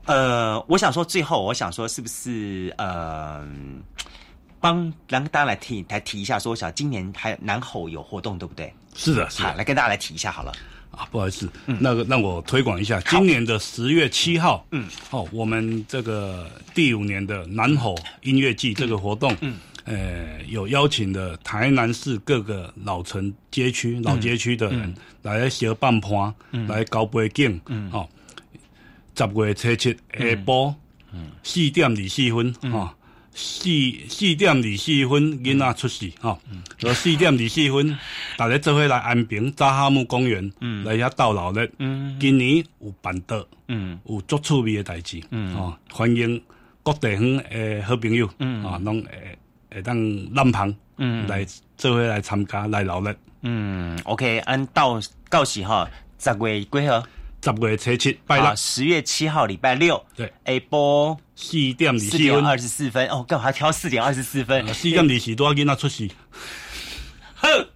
[0.05, 3.43] 呃，我想说，最后我想说，是不是呃，
[4.59, 8.71] 帮让大家来提来提一下，说我想今年还南吼有活动，对不对？
[8.93, 10.51] 是的，是好，来跟大家来提一下好了。
[10.91, 26.33] 啊，不好意思，那个让我推广一下，今年的十月七号，嗯，好，我们这个第五年的南吼音乐季这个活动，嗯，呃，有邀请的台南市各个老城街区、老街区的人来小半坡，
[26.67, 28.07] 来高背景，嗯，好。
[29.15, 30.75] 十月初七下晡，
[31.43, 32.95] 四点二四分，哈，
[33.33, 33.69] 四
[34.09, 36.37] 四点二四分，囡仔出世，哈，
[36.77, 37.97] 就四点二四分，
[38.37, 40.51] 大家做伙来安平扎哈姆公园，
[40.83, 41.71] 来遐逗老日，
[42.19, 43.45] 今年有办到，
[44.05, 46.41] 有足趣味诶代志，哦，欢迎
[46.83, 48.27] 各地方诶好朋友，
[48.67, 49.37] 啊，拢会
[49.71, 50.75] 会当南旁
[51.27, 51.45] 来
[51.77, 54.99] 做伙来参加来老日，嗯，OK，按到
[55.29, 55.89] 到时哈，
[56.19, 57.01] 十月几号？
[57.53, 64.67] 十月初七，拜六，十月七号，礼拜六，对，A 波四点二四分，二十四分，哦，干嘛挑四点二十四分？
[64.73, 66.11] 四点二四多给他出席。
[67.35, 67.67] 哼，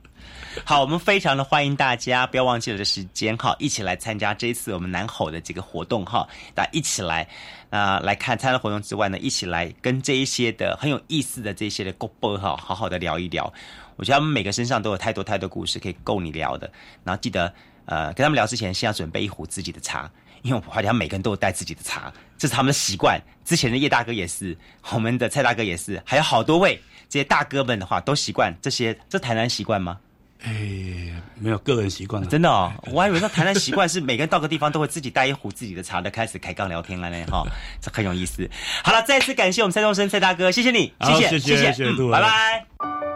[0.63, 7.27] 好，我们非常的欢迎大家，不要忘记了这时间哈，一起来参加这一次我们南吼的这个活动哈，大家一起来
[7.69, 13.53] 啊来看参加活动之外呢，一起来跟这一些的很有意思的这些的国波哈，好好的聊一聊。
[13.97, 16.71] 我觉得他们每个身上都有太多太多故事可以够你聊的，
[17.03, 17.53] 然后记得。
[17.89, 20.07] 呃，跟他们聊之前，先要准备一壶自己的茶，
[20.43, 23.19] 因为我发现每个人都有带自己的茶，这是他们的习惯。
[23.43, 24.55] 之前的叶大哥也是，
[24.91, 26.79] 我们的蔡大哥也是，还有好多位
[27.09, 28.95] 这些大哥们的话都习惯这些。
[29.09, 29.97] 这台南习惯吗？
[30.43, 30.51] 哎，
[31.35, 37.43] 没有个人习惯真的哦，我还以为说台南习惯是每个人到个地方都会自己带一壶自己的茶的，开始开杠聊天了呢，哈，
[37.81, 38.49] 这很有意思。
[38.83, 43.08] 好了，再次感谢我们蔡东升蔡大哥，谢谢你，谢谢谢谢，拜拜。